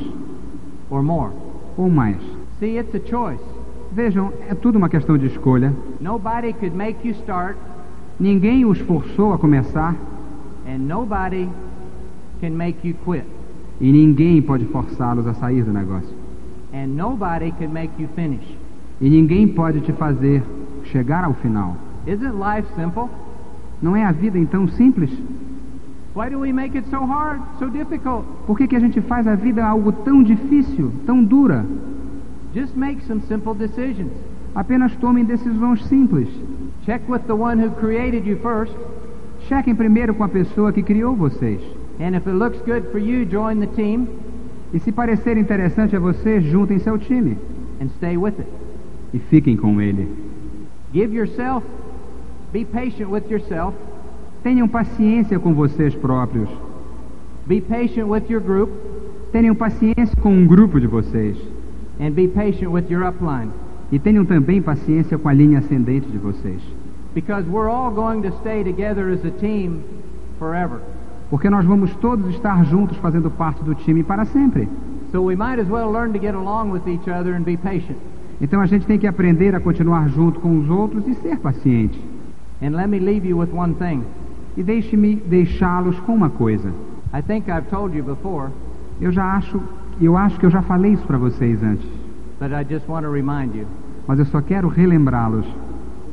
Or 0.90 1.04
more? 1.04 1.32
Ou 1.78 1.90
mais? 1.92 2.18
See, 2.60 2.78
it's 2.80 2.96
a 2.96 3.00
choice. 3.08 3.44
Vejam, 3.92 4.34
é 4.50 4.56
tudo 4.56 4.78
uma 4.80 4.90
questão 4.90 5.16
de 5.16 5.28
escolha. 5.28 5.72
Nobody 6.02 6.54
could 6.54 6.76
make 6.76 7.08
you 7.08 7.14
start, 7.22 7.56
Ninguém 8.20 8.64
os 8.66 8.80
forçou 8.80 9.34
a 9.34 9.38
começar 9.40 9.96
and 10.68 10.80
nobody 10.88 11.50
can 12.42 12.52
make 12.52 12.88
you 12.88 12.96
quit. 13.06 13.26
e 13.82 13.92
ninguém 13.92 14.42
pode 14.42 14.66
forçá-los 14.66 15.28
a 15.28 15.34
sair 15.36 15.64
do 15.64 15.72
negócio. 15.74 16.23
And 16.74 16.96
nobody 16.98 17.52
can 17.52 17.72
make 17.72 17.92
you 18.00 18.08
finish. 18.16 18.44
E 19.00 19.10
ninguém 19.10 19.48
pode 19.48 19.82
te 19.82 19.92
fazer 19.94 20.44
chegar 20.86 21.24
ao 21.24 21.34
final. 21.36 21.76
Isn't 22.08 22.34
life 22.34 22.68
simple? 22.76 23.10
Não 23.82 23.96
é 23.96 24.04
a 24.04 24.12
vida 24.12 24.38
então 24.40 24.68
simples? 24.68 25.12
Why 26.16 26.30
do 26.30 26.40
we 26.40 26.52
make 26.54 26.78
it 26.78 26.88
so 26.90 27.06
hard, 27.06 27.42
so 27.60 27.70
difficult? 27.70 28.26
Por 28.46 28.58
que, 28.58 28.68
que 28.68 28.76
a 28.76 28.80
gente 28.80 29.02
faz 29.02 29.28
a 29.28 29.36
vida 29.36 29.66
algo 29.66 29.92
tão 29.92 30.22
difícil, 30.24 30.92
tão 31.06 31.24
dura? 31.24 31.66
Just 32.54 32.76
make 32.76 33.04
some 33.06 33.22
simple 33.28 33.54
decisions. 33.56 34.12
Apenas 34.56 34.96
tomem 34.98 35.26
decisões 35.26 35.84
simples. 35.86 36.28
Check 36.86 37.02
with 37.10 37.22
the 37.28 37.34
one 37.34 37.60
who 37.60 37.72
created 37.80 38.28
you 38.28 38.38
first, 38.38 38.74
Chequem 39.48 39.76
primeiro 39.76 40.14
com 40.14 40.24
a 40.24 40.30
pessoa 40.30 40.72
que 40.72 40.82
criou 40.82 41.16
vocês. 41.16 41.62
and 42.00 42.16
if 42.16 42.26
it 42.28 42.34
looks 42.36 42.60
good 42.66 42.88
for 42.92 42.98
you, 42.98 43.26
join 43.26 43.60
the 43.60 43.68
team 43.76 44.08
E 44.74 44.80
se 44.80 44.92
parecer 44.92 45.38
interessante 45.38 45.96
a 45.96 46.00
vocês, 46.00 46.44
juntem-se 46.44 46.90
ao 46.90 46.98
time 46.98 47.38
and 47.82 47.88
stay 47.98 48.18
with 48.18 48.34
it. 48.40 48.50
e 49.14 49.20
fiquem 49.20 49.56
com 49.56 49.80
ele. 49.80 50.08
Give 50.94 51.16
yourself, 51.16 51.66
be 52.52 52.66
patient 52.66 53.10
with 53.10 53.24
yourself, 53.30 53.76
Tenham 54.44 54.68
paciência 54.68 55.40
com 55.40 55.54
vocês 55.54 55.96
próprios. 55.96 56.50
be 57.48 57.62
patient 57.62 58.08
with 58.08 58.24
your 58.30 58.42
group, 58.42 58.70
Tenham 59.32 59.56
paciência 59.56 60.16
com 60.22 60.30
um 60.34 60.46
grupo 60.48 60.80
de 60.80 60.88
vocês. 60.88 61.38
and 62.00 62.12
be 62.12 62.28
patient 62.28 62.70
with 62.72 62.86
your 62.90 63.04
upline. 63.08 63.52
E 63.92 64.00
tenham 64.00 64.26
também 64.26 64.60
paciência 64.62 65.18
com 65.20 65.30
a 65.30 65.34
linha 65.34 65.60
ascendente 65.60 66.08
de 66.10 66.18
vocês. 66.18 66.60
Because 67.14 67.48
we're 67.48 67.70
all 67.70 67.92
going 67.92 68.24
to 68.24 68.32
stay 68.40 68.64
together 68.64 69.08
as 69.14 69.24
a 69.24 69.30
team 69.30 69.82
forever. 70.40 70.80
Porque 71.30 71.50
nós 71.50 71.66
vamos 71.66 71.94
todos 71.96 72.30
estar 72.30 72.64
juntos 72.66 72.98
fazendo 72.98 73.30
parte 73.32 73.64
do 73.64 73.74
time 73.76 74.04
para 74.04 74.26
sempre. 74.26 74.68
So 75.12 75.22
we 75.22 75.36
might 75.36 75.60
as 75.60 75.70
well 75.70 75.92
learn 75.92 76.12
to 76.14 76.20
get 76.20 76.36
along 76.36 76.72
with 76.72 76.88
each 76.88 77.10
other 77.10 77.36
and 77.36 77.44
be 77.44 77.58
patient. 77.58 77.98
Então 78.42 78.62
a 78.62 78.66
gente 78.66 78.86
tem 78.86 78.98
que 79.00 79.08
aprender 79.08 79.56
a 79.56 79.60
continuar 79.60 80.10
junto 80.10 80.40
com 80.40 80.60
os 80.60 80.70
outros 80.70 81.08
e 81.08 81.14
ser 81.16 81.38
paciente. 81.38 82.00
And 82.62 82.72
let 82.72 82.88
me 82.88 83.00
leave 83.00 83.28
you 83.28 83.38
with 83.38 83.50
one 83.54 83.74
thing. 83.76 84.04
E 84.58 84.64
deixe-me 84.64 85.16
deixá-los 85.16 86.00
com 86.02 86.14
uma 86.16 86.30
coisa. 86.30 86.70
I 87.14 87.22
think 87.22 87.50
I've 87.50 87.68
told 87.70 87.96
you 87.96 88.04
before, 88.04 88.50
Eu 89.02 89.12
já 89.12 89.34
acho, 89.36 89.60
eu 90.02 90.16
acho 90.18 90.40
que 90.40 90.46
eu 90.46 90.50
já 90.52 90.62
falei 90.62 90.94
isso 90.94 91.06
para 91.06 91.18
vocês 91.18 91.62
antes, 91.64 91.86
but 92.40 92.52
I 92.52 92.64
just 92.64 92.88
want 92.88 93.04
to 93.06 93.12
remind 93.12 93.56
you. 93.56 93.66
mas 94.08 94.20
eu 94.20 94.26
só 94.26 94.42
quero 94.42 94.68
relembrá-los. 94.68 95.46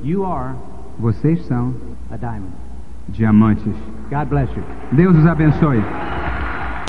You 0.03 0.25
are 0.25 0.55
Vocês 0.99 1.45
são 1.47 1.75
a 2.11 2.17
diamond. 2.17 2.53
Diamantes. 3.09 3.75
Deus 4.93 5.17
os 5.17 5.27
abençoe. 5.27 5.83